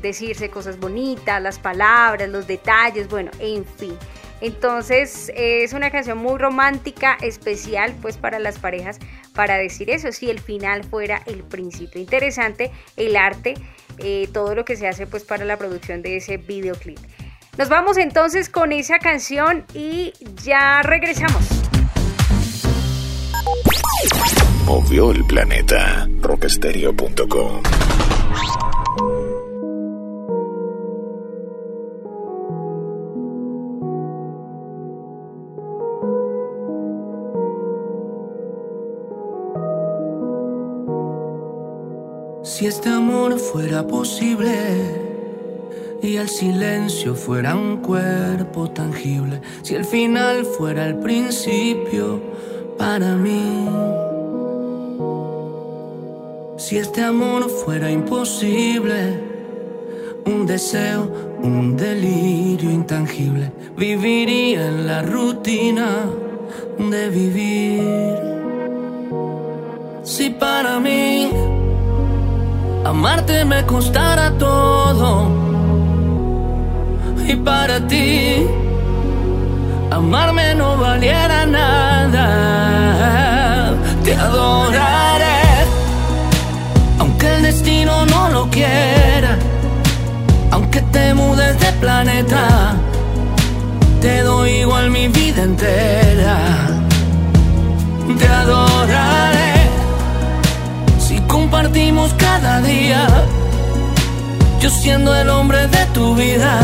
decirse 0.01 0.51
cosas 0.51 0.79
bonitas, 0.79 1.41
las 1.43 1.59
palabras, 1.59 2.29
los 2.29 2.47
detalles, 2.47 3.09
bueno, 3.09 3.31
en 3.39 3.65
fin. 3.65 3.97
Entonces 4.41 5.31
es 5.37 5.73
una 5.73 5.91
canción 5.91 6.19
muy 6.19 6.39
romántica, 6.39 7.19
especial 7.21 7.95
pues 8.01 8.17
para 8.17 8.39
las 8.39 8.59
parejas, 8.59 8.99
para 9.35 9.59
decir 9.59 9.91
eso, 9.91 10.13
si 10.13 10.31
el 10.31 10.41
final 10.41 10.85
fuera 10.85 11.23
el 11.27 11.43
principio. 11.43 12.01
Interesante 12.01 12.71
el 12.97 13.17
arte, 13.17 13.55
eh, 13.99 14.29
todo 14.33 14.55
lo 14.55 14.65
que 14.65 14.77
se 14.77 14.89
hace 14.89 15.07
pues 15.07 15.25
para 15.25 15.45
la 15.45 15.57
producción 15.59 16.01
de 16.03 16.17
ese 16.17 16.39
videoclip. 16.39 16.99
Nos 17.59 17.69
vamos 17.69 17.99
entonces 17.99 18.49
con 18.49 18.73
esa 18.73 18.99
canción 18.99 19.67
y 19.75 20.15
ya 20.43 20.81
regresamos. 20.83 21.43
Movió 24.65 25.11
el 25.11 25.25
planeta. 25.27 26.09
Rockstereo.com. 26.21 27.63
Si 42.61 42.67
este 42.67 42.91
amor 42.91 43.39
fuera 43.39 43.87
posible 43.87 44.53
y 46.03 46.17
el 46.17 46.29
silencio 46.29 47.15
fuera 47.15 47.57
un 47.57 47.79
cuerpo 47.79 48.69
tangible, 48.69 49.41
si 49.63 49.77
el 49.77 49.87
final 49.87 50.45
fuera 50.45 50.87
el 50.87 50.97
principio 50.97 52.21
para 52.77 53.17
mí, 53.17 53.67
si 56.59 56.77
este 56.77 57.01
amor 57.01 57.49
fuera 57.49 57.91
imposible, 57.91 59.19
un 60.27 60.45
deseo, 60.45 61.39
un 61.43 61.79
delirio 61.79 62.71
intangible, 62.71 63.53
viviría 63.75 64.69
en 64.69 64.87
la 64.87 65.01
rutina 65.01 66.11
de 66.79 67.09
vivir. 67.09 68.19
Si 70.03 70.29
para 70.29 70.79
mí 70.79 71.31
Amarte 72.91 73.45
me 73.45 73.65
costara 73.67 74.33
todo. 74.37 75.29
Y 77.25 77.37
para 77.37 77.87
ti, 77.87 78.45
amarme 79.93 80.57
no 80.57 80.77
valiera 80.77 81.47
nada. 81.47 82.27
Te 84.03 84.13
adoraré, 84.17 85.41
aunque 86.99 87.37
el 87.37 87.43
destino 87.43 88.07
no 88.07 88.29
lo 88.31 88.51
quiera. 88.51 89.39
Aunque 90.51 90.81
te 90.95 91.15
mudes 91.15 91.61
de 91.61 91.73
planeta, 91.75 92.75
te 94.01 94.23
doy 94.23 94.51
igual 94.65 94.91
mi 94.91 95.07
vida 95.07 95.45
entera. 95.45 96.39
Te 98.19 98.27
adoraré 98.27 99.40
cada 102.19 102.61
día. 102.63 103.07
Yo 104.61 104.71
siendo 104.71 105.15
el 105.15 105.29
hombre 105.29 105.67
de 105.69 105.87
tu 105.95 106.15
vida 106.15 106.55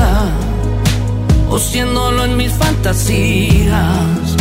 o 1.51 1.59
siéndolo 1.59 2.25
en 2.25 2.37
mis 2.37 2.53
fantasías. 2.53 4.37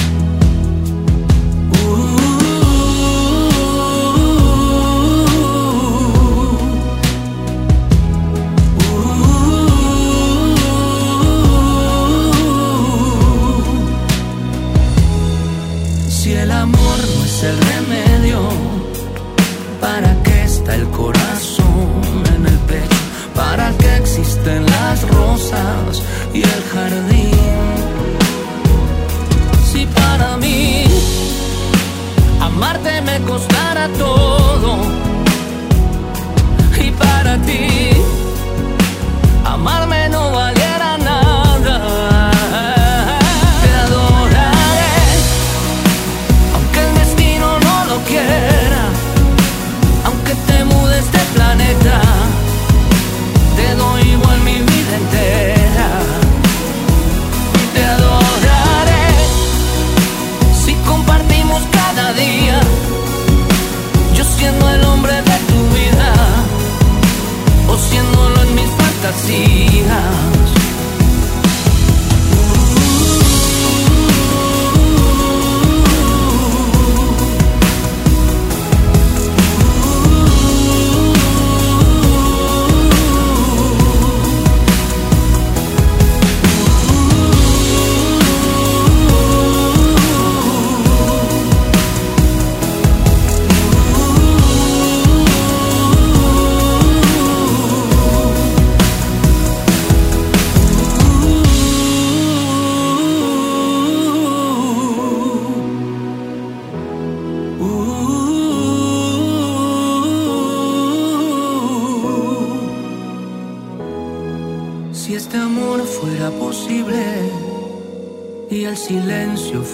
Si 16.10 16.34
el 16.34 16.52
amor 16.52 16.98
no 17.18 17.26
es 17.26 17.44
el 17.44 17.58
remedio, 17.72 18.40
¿para 19.80 20.12
qué 20.24 20.35
el 20.70 20.88
corazón 20.90 22.02
en 22.36 22.46
el 22.46 22.58
pecho? 22.60 22.96
¿Para 23.34 23.72
qué 23.78 23.98
existen 23.98 24.66
las 24.66 25.08
rosas 25.10 26.02
y 26.34 26.42
el 26.42 26.64
jardín? 26.74 27.32
Si 29.72 29.86
para 29.88 30.38
mí 30.38 30.86
amarte 32.42 33.02
me 33.02 33.20
costara 33.22 33.88
todo 33.98 34.78
y 36.82 36.92
para 36.92 37.38
ti 37.42 37.92
amarme 39.46 40.05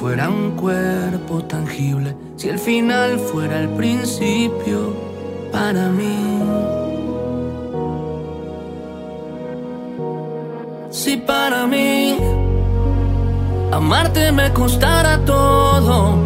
fuera 0.02 0.30
un 0.30 0.56
cuerpo 0.56 1.44
tangible, 1.44 2.16
si 2.36 2.50
el 2.50 2.58
final 2.58 3.20
fuera 3.20 3.60
el 3.60 3.70
principio 3.70 4.96
para 5.52 5.90
mí. 5.90 6.42
Si 10.90 11.18
para 11.18 11.68
mí 11.68 12.18
amarte 13.72 14.32
me 14.32 14.52
costara 14.54 15.24
todo 15.24 16.18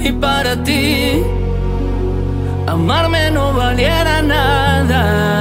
y 0.00 0.12
para 0.12 0.62
ti 0.62 1.24
amarme 2.68 3.32
no 3.32 3.52
valiera 3.52 4.22
nada, 4.22 5.39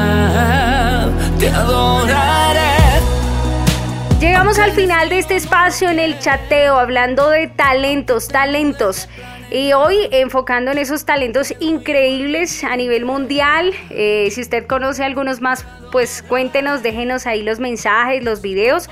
Llegamos 4.49 4.67
al 4.67 4.75
final 4.75 5.09
de 5.09 5.19
este 5.19 5.35
espacio 5.35 5.91
en 5.91 5.99
el 5.99 6.17
chateo, 6.17 6.79
hablando 6.79 7.29
de 7.29 7.45
talentos, 7.49 8.29
talentos. 8.29 9.07
Y 9.51 9.73
hoy 9.73 10.07
enfocando 10.09 10.71
en 10.71 10.79
esos 10.79 11.05
talentos 11.05 11.53
increíbles 11.59 12.63
a 12.63 12.75
nivel 12.75 13.05
mundial. 13.05 13.71
Eh, 13.91 14.27
si 14.31 14.41
usted 14.41 14.65
conoce 14.65 15.03
algunos 15.03 15.39
más, 15.39 15.67
pues 15.91 16.23
cuéntenos, 16.23 16.81
déjenos 16.81 17.27
ahí 17.27 17.43
los 17.43 17.59
mensajes, 17.59 18.23
los 18.23 18.41
videos. 18.41 18.89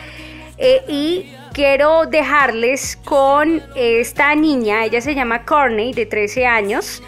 Eh, 0.60 0.84
y 0.88 1.34
quiero 1.54 2.06
dejarles 2.06 2.96
con 3.04 3.64
esta 3.76 4.36
niña, 4.36 4.86
ella 4.86 5.02
se 5.02 5.16
llama 5.16 5.44
Courtney, 5.44 5.92
de 5.92 6.06
13 6.06 6.46
años. 6.46 7.02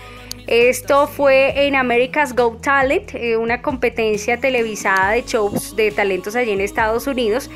Esto 0.47 1.06
fue 1.06 1.68
en 1.68 1.76
America's 1.76 2.36
Got 2.36 2.64
Talent, 2.64 3.14
eh, 3.14 3.38
una 3.38 3.62
competencia 3.62 4.39
televisada 4.39 5.12
de 5.12 5.22
shows 5.22 5.76
de 5.76 5.91
talentos 5.91 6.36
allí 6.36 6.50
en 6.50 6.62
Estados 6.62 7.06
Unidos. 7.06 7.47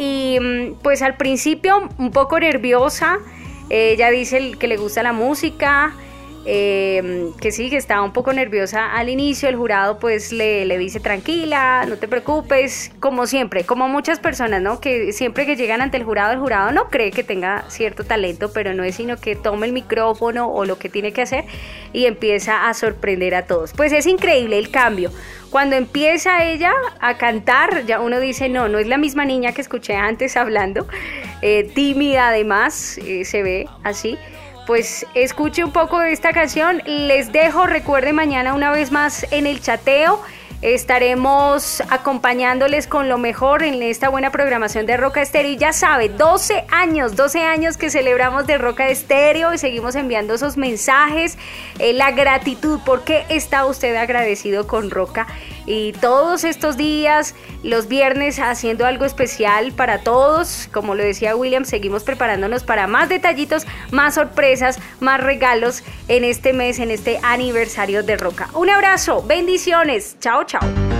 Y 0.00 0.40
mm, 0.40 0.78
pues 0.82 1.02
al 1.02 1.18
principio 1.18 1.90
un 1.98 2.10
poco 2.10 2.40
nerviosa, 2.40 3.18
ella 3.68 4.10
dice 4.10 4.52
que 4.58 4.66
le 4.66 4.78
gusta 4.78 5.02
la 5.02 5.12
música, 5.12 5.94
eh, 6.46 7.32
que 7.38 7.52
sí, 7.52 7.68
que 7.68 7.76
estaba 7.76 8.00
un 8.00 8.14
poco 8.14 8.32
nerviosa 8.32 8.94
al 8.94 9.10
inicio, 9.10 9.46
el 9.50 9.56
jurado 9.56 9.98
pues 9.98 10.32
le, 10.32 10.64
le 10.64 10.78
dice 10.78 11.00
tranquila, 11.00 11.84
no 11.86 11.98
te 11.98 12.08
preocupes, 12.08 12.92
como 12.98 13.26
siempre, 13.26 13.64
como 13.64 13.88
muchas 13.88 14.18
personas, 14.20 14.62
¿no? 14.62 14.80
Que 14.80 15.12
siempre 15.12 15.44
que 15.44 15.54
llegan 15.54 15.82
ante 15.82 15.98
el 15.98 16.04
jurado, 16.04 16.32
el 16.32 16.38
jurado 16.38 16.72
no 16.72 16.88
cree 16.88 17.10
que 17.10 17.22
tenga 17.22 17.66
cierto 17.68 18.02
talento, 18.02 18.52
pero 18.54 18.72
no 18.72 18.84
es 18.84 18.94
sino 18.94 19.18
que 19.18 19.36
tome 19.36 19.66
el 19.66 19.74
micrófono 19.74 20.50
o 20.50 20.64
lo 20.64 20.78
que 20.78 20.88
tiene 20.88 21.12
que 21.12 21.20
hacer 21.20 21.44
y 21.92 22.06
empieza 22.06 22.70
a 22.70 22.72
sorprender 22.74 23.34
a 23.34 23.44
todos. 23.44 23.74
Pues 23.74 23.92
es 23.92 24.06
increíble 24.06 24.58
el 24.58 24.70
cambio. 24.70 25.10
Cuando 25.50 25.74
empieza 25.74 26.44
ella 26.44 26.72
a 27.00 27.16
cantar, 27.16 27.84
ya 27.84 28.00
uno 28.00 28.20
dice, 28.20 28.48
no, 28.48 28.68
no 28.68 28.78
es 28.78 28.86
la 28.86 28.98
misma 28.98 29.24
niña 29.24 29.52
que 29.52 29.60
escuché 29.60 29.96
antes 29.96 30.36
hablando, 30.36 30.86
eh, 31.42 31.64
tímida 31.74 32.28
además, 32.28 32.98
eh, 32.98 33.24
se 33.24 33.42
ve 33.42 33.66
así. 33.82 34.16
Pues 34.66 35.04
escuche 35.14 35.64
un 35.64 35.72
poco 35.72 35.98
de 35.98 36.12
esta 36.12 36.32
canción, 36.32 36.80
les 36.86 37.32
dejo, 37.32 37.66
recuerde 37.66 38.12
mañana 38.12 38.54
una 38.54 38.70
vez 38.70 38.92
más 38.92 39.26
en 39.32 39.46
el 39.46 39.60
chateo. 39.60 40.22
Estaremos 40.62 41.82
acompañándoles 41.88 42.86
con 42.86 43.08
lo 43.08 43.16
mejor 43.16 43.62
en 43.62 43.82
esta 43.82 44.10
buena 44.10 44.30
programación 44.30 44.84
de 44.84 44.98
Roca 44.98 45.22
Estéreo. 45.22 45.52
Y 45.52 45.56
ya 45.56 45.72
sabe, 45.72 46.10
12 46.10 46.66
años, 46.70 47.16
12 47.16 47.40
años 47.44 47.78
que 47.78 47.88
celebramos 47.88 48.46
de 48.46 48.58
Roca 48.58 48.88
Estéreo 48.88 49.54
y 49.54 49.58
seguimos 49.58 49.94
enviando 49.94 50.34
esos 50.34 50.58
mensajes, 50.58 51.38
eh, 51.78 51.94
la 51.94 52.10
gratitud, 52.10 52.78
porque 52.84 53.24
está 53.30 53.64
usted 53.64 53.96
agradecido 53.96 54.66
con 54.66 54.90
Roca. 54.90 55.26
Y 55.64 55.92
todos 55.94 56.44
estos 56.44 56.76
días, 56.76 57.34
los 57.62 57.88
viernes, 57.88 58.38
haciendo 58.38 58.84
algo 58.84 59.06
especial 59.06 59.72
para 59.72 60.00
todos. 60.00 60.68
Como 60.72 60.94
lo 60.94 61.02
decía 61.02 61.36
William, 61.36 61.64
seguimos 61.64 62.04
preparándonos 62.04 62.64
para 62.64 62.86
más 62.86 63.08
detallitos, 63.08 63.66
más 63.92 64.14
sorpresas, 64.14 64.78
más 65.00 65.22
regalos 65.22 65.84
en 66.08 66.24
este 66.24 66.52
mes, 66.52 66.80
en 66.80 66.90
este 66.90 67.18
aniversario 67.22 68.02
de 68.02 68.18
Roca. 68.18 68.50
Un 68.52 68.68
abrazo, 68.68 69.22
bendiciones. 69.22 70.16
Chao, 70.20 70.44
chao. 70.50 70.99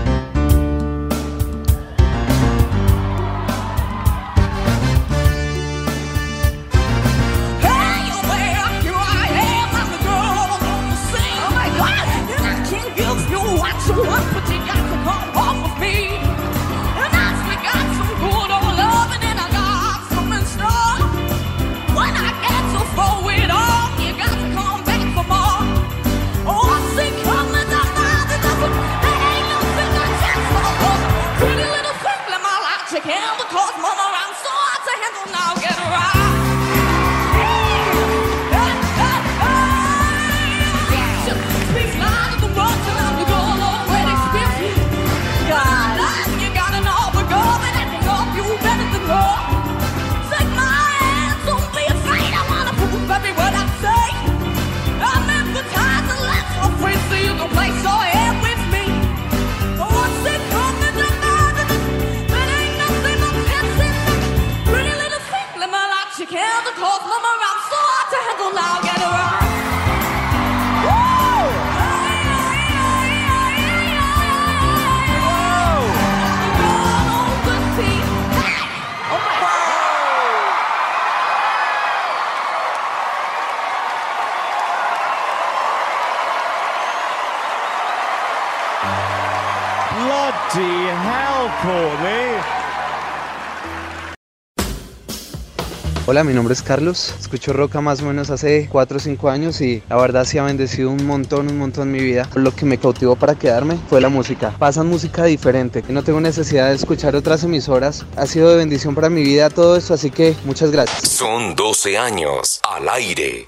Hola, 96.11 96.25
mi 96.25 96.33
nombre 96.33 96.55
es 96.55 96.63
Carlos. 96.63 97.15
Escucho 97.21 97.53
roca 97.53 97.81
más 97.81 98.03
o 98.03 98.05
menos 98.05 98.31
hace 98.31 98.69
4 98.69 98.97
o 98.97 99.01
5 99.01 99.31
años 99.31 99.61
y 99.61 99.81
la 99.89 99.95
verdad 99.95 100.25
sí 100.25 100.39
ha 100.39 100.43
bendecido 100.43 100.91
un 100.91 101.07
montón, 101.07 101.49
un 101.49 101.57
montón 101.57 101.93
mi 101.93 102.01
vida. 102.01 102.29
Lo 102.35 102.53
que 102.53 102.65
me 102.65 102.79
cautivó 102.79 103.15
para 103.15 103.37
quedarme 103.37 103.79
fue 103.89 104.01
la 104.01 104.09
música. 104.09 104.53
Pasan 104.59 104.89
música 104.89 105.23
diferente 105.27 105.85
no 105.89 106.03
tengo 106.03 106.21
necesidad 106.21 106.71
de 106.71 106.75
escuchar 106.75 107.15
otras 107.15 107.45
emisoras. 107.45 108.05
Ha 108.17 108.27
sido 108.27 108.51
de 108.51 108.57
bendición 108.57 108.97
para 108.97 109.09
mi 109.09 109.23
vida 109.23 109.51
todo 109.51 109.77
esto, 109.77 109.95
así 109.95 110.11
que 110.11 110.35
muchas 110.45 110.73
gracias. 110.73 111.09
Son 111.09 111.55
12 111.55 111.97
años 111.97 112.61
al 112.69 112.89
aire. 112.89 113.47